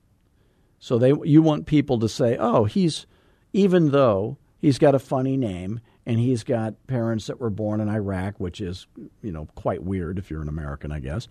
So 0.79 0.97
they 0.97 1.13
you 1.23 1.41
want 1.41 1.65
people 1.65 1.97
to 1.99 2.09
say, 2.09 2.35
"Oh, 2.37 2.65
he's 2.65 3.05
even 3.53 3.91
though 3.91 4.37
he's 4.59 4.77
got 4.77 4.95
a 4.95 4.99
funny 4.99 5.37
name 5.37 5.79
and 6.05 6.19
he's 6.19 6.43
got 6.43 6.75
parents 6.87 7.27
that 7.27 7.39
were 7.39 7.49
born 7.49 7.79
in 7.81 7.89
Iraq, 7.89 8.39
which 8.39 8.61
is, 8.61 8.87
you 9.21 9.31
know, 9.31 9.47
quite 9.55 9.83
weird 9.83 10.17
if 10.17 10.29
you're 10.31 10.41
an 10.41 10.49
American, 10.49 10.91
I 10.91 10.99
guess." 10.99 11.27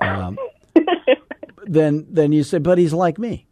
Um, 0.00 0.38
then 1.66 2.06
then 2.10 2.32
you 2.32 2.42
say, 2.42 2.58
"But 2.58 2.78
he's 2.78 2.92
like 2.92 3.18
me. 3.18 3.46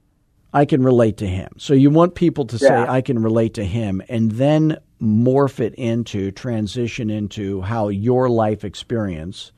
I 0.52 0.64
can 0.64 0.82
relate 0.82 1.16
to 1.18 1.26
him." 1.26 1.50
So 1.58 1.74
you 1.74 1.90
want 1.90 2.14
people 2.14 2.46
to 2.46 2.58
say, 2.58 2.68
"I 2.88 3.00
can 3.00 3.18
relate 3.22 3.54
to 3.54 3.64
him," 3.64 4.02
and 4.08 4.32
then 4.32 4.78
morph 5.00 5.58
it 5.60 5.74
into 5.74 6.30
transition 6.30 7.10
into 7.10 7.60
how 7.62 7.88
your 7.88 8.28
life 8.28 8.64
experience 8.64 9.52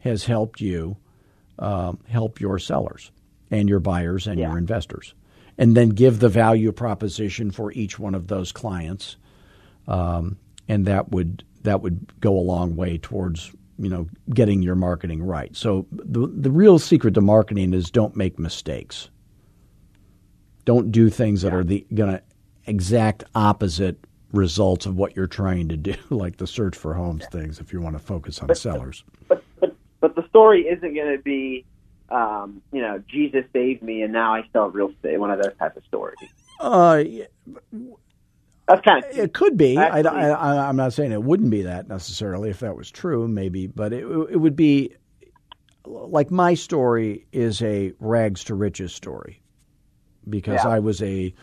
has 0.00 0.24
helped 0.24 0.60
you 0.60 0.96
um, 1.58 1.98
help 2.08 2.40
your 2.40 2.58
sellers 2.58 3.10
and 3.50 3.68
your 3.68 3.78
buyers 3.80 4.26
and 4.26 4.38
Yeah. 4.38 4.48
your 4.48 4.58
investors, 4.58 5.14
and 5.58 5.76
then 5.76 5.90
give 5.90 6.20
the 6.20 6.28
value 6.28 6.72
proposition 6.72 7.50
for 7.50 7.72
each 7.72 7.98
one 7.98 8.14
of 8.14 8.28
those 8.28 8.52
clients, 8.52 9.16
um, 9.86 10.36
and 10.68 10.86
that 10.86 11.10
would 11.10 11.44
that 11.62 11.80
would 11.80 12.20
go 12.20 12.36
a 12.36 12.40
long 12.40 12.76
way 12.76 12.98
towards 12.98 13.52
you 13.78 13.88
know 13.88 14.06
getting 14.30 14.62
your 14.62 14.74
marketing 14.74 15.22
right. 15.22 15.54
So 15.56 15.86
the 15.90 16.26
the 16.26 16.50
real 16.50 16.78
secret 16.78 17.14
to 17.14 17.20
marketing 17.20 17.74
is 17.74 17.90
don't 17.90 18.16
make 18.16 18.38
mistakes. 18.38 19.10
Don't 20.64 20.90
do 20.90 21.10
things 21.10 21.42
that 21.42 21.52
are 21.52 21.64
the 21.64 21.86
going 21.94 22.12
to 22.12 22.22
exact 22.66 23.24
opposite 23.34 23.98
results 24.32 24.86
of 24.86 24.96
what 24.96 25.14
you're 25.14 25.26
trying 25.26 25.68
to 25.68 25.76
do, 25.76 25.94
like 26.10 26.36
the 26.36 26.46
search 26.46 26.76
for 26.76 26.94
homes 26.94 27.24
things. 27.30 27.58
If 27.58 27.72
you 27.72 27.80
want 27.80 27.96
to 27.96 28.02
focus 28.02 28.40
on 28.40 28.54
sellers. 28.54 29.04
But 29.28 29.42
but 29.60 29.76
but 30.00 30.14
the 30.16 30.26
story 30.28 30.62
isn't 30.62 30.94
going 30.94 31.16
to 31.16 31.22
be, 31.22 31.64
um, 32.14 32.62
you 32.72 32.82
know, 32.82 33.02
Jesus 33.08 33.44
saved 33.52 33.82
me 33.82 34.02
and 34.02 34.12
now 34.14 34.34
I 34.34 34.42
sell 34.52 34.70
real 34.70 34.90
estate. 34.90 35.18
One 35.18 35.32
of 35.32 35.42
those 35.42 35.56
type 35.58 35.76
of 35.76 35.84
stories. 35.86 36.18
Uh, 36.60 37.04
That's 38.68 38.82
kind 38.82 39.04
of 39.04 39.10
It 39.10 39.34
could 39.34 39.56
be. 39.56 39.88
I, 39.88 40.00
I, 40.02 40.68
I'm 40.68 40.76
not 40.76 40.92
saying 40.94 41.12
it 41.12 41.22
wouldn't 41.22 41.50
be 41.50 41.62
that 41.62 41.88
necessarily 41.88 42.50
if 42.50 42.60
that 42.60 42.76
was 42.76 42.90
true, 42.90 43.28
maybe, 43.28 43.66
but 43.66 43.92
it, 43.92 44.04
it 44.30 44.38
would 44.38 44.56
be 44.56 44.94
like 45.86 46.30
my 46.30 46.54
story 46.54 47.26
is 47.32 47.62
a 47.62 47.92
rags 48.00 48.44
to 48.44 48.54
riches 48.54 48.94
story 48.94 49.42
because 50.28 50.64
Yeah. 50.64 50.70
I 50.70 50.80
was 50.80 51.02
a 51.02 51.34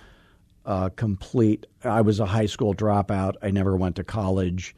uh, 0.66 0.90
complete. 0.96 1.68
I 1.84 2.02
was 2.02 2.20
a 2.20 2.26
high 2.26 2.48
school 2.48 2.76
dropout. 2.76 3.36
I 3.42 3.52
never 3.52 3.76
went 3.78 3.98
to 3.98 4.04
college. 4.04 4.76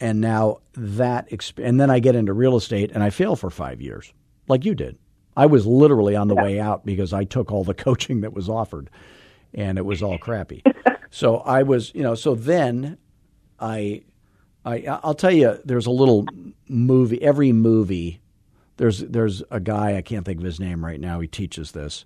and 0.00 0.20
now 0.20 0.58
that, 0.74 1.30
exp- 1.30 1.62
and 1.62 1.80
then 1.80 1.90
I 1.90 1.98
get 1.98 2.14
into 2.14 2.32
real 2.32 2.56
estate 2.56 2.90
and 2.92 3.02
I 3.02 3.10
fail 3.10 3.36
for 3.36 3.50
five 3.50 3.80
years, 3.80 4.12
like 4.46 4.64
you 4.64 4.74
did. 4.74 4.98
I 5.36 5.46
was 5.46 5.66
literally 5.66 6.16
on 6.16 6.28
the 6.28 6.34
way 6.34 6.58
out 6.58 6.84
because 6.84 7.12
I 7.12 7.24
took 7.24 7.52
all 7.52 7.64
the 7.64 7.74
coaching 7.86 8.22
that 8.22 8.32
was 8.32 8.48
offered, 8.48 8.90
and 9.54 9.78
it 9.78 9.84
was 9.84 10.02
all 10.02 10.18
crappy. 10.18 10.62
so 11.10 11.38
I 11.38 11.62
was, 11.62 11.94
you 11.94 12.02
know, 12.02 12.14
so 12.14 12.34
then 12.34 12.98
I, 13.60 14.02
I, 14.64 14.84
I'll 15.02 15.14
tell 15.14 15.32
you, 15.32 15.58
there's 15.64 15.86
a 15.86 15.92
little 15.92 16.26
movie. 16.68 17.22
Every 17.22 17.52
movie, 17.52 18.20
there's 18.76 19.00
there's 19.00 19.42
a 19.50 19.60
guy 19.60 19.96
I 19.96 20.02
can't 20.02 20.24
think 20.26 20.40
of 20.40 20.44
his 20.44 20.60
name 20.60 20.84
right 20.84 21.00
now. 21.00 21.20
He 21.20 21.28
teaches 21.28 21.72
this, 21.72 22.04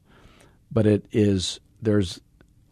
but 0.71 0.87
it 0.87 1.07
is 1.11 1.59
there's 1.81 2.21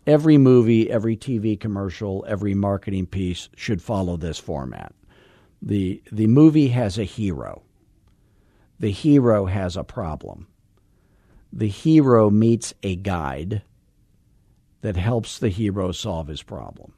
every 0.06 0.38
movie, 0.38 0.90
every 0.90 1.16
TV 1.16 1.58
commercial, 1.58 2.24
every 2.28 2.54
marketing 2.54 3.06
piece 3.06 3.48
should 3.56 3.82
follow 3.82 4.16
this 4.16 4.38
format. 4.38 4.92
The 5.62 6.02
The 6.10 6.26
movie 6.26 6.68
has 6.68 6.98
a 6.98 7.04
hero. 7.04 7.62
The 8.78 8.90
hero 8.90 9.46
has 9.46 9.76
a 9.76 9.84
problem. 9.84 10.46
The 11.52 11.68
hero 11.68 12.30
meets 12.30 12.72
a 12.82 12.96
guide 12.96 13.62
that 14.80 14.96
helps 14.96 15.38
the 15.38 15.48
hero 15.50 15.92
solve 15.92 16.28
his 16.28 16.42
problem. 16.42 16.94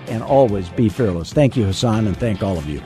And 0.08 0.24
always 0.24 0.70
be 0.70 0.90
fearless. 0.90 1.34
Thank 1.34 1.58
you, 1.58 1.66
Hasan, 1.66 2.08
and 2.08 2.18
thank 2.18 2.44
all 2.44 2.58
of 2.58 2.68
you. 2.68 2.82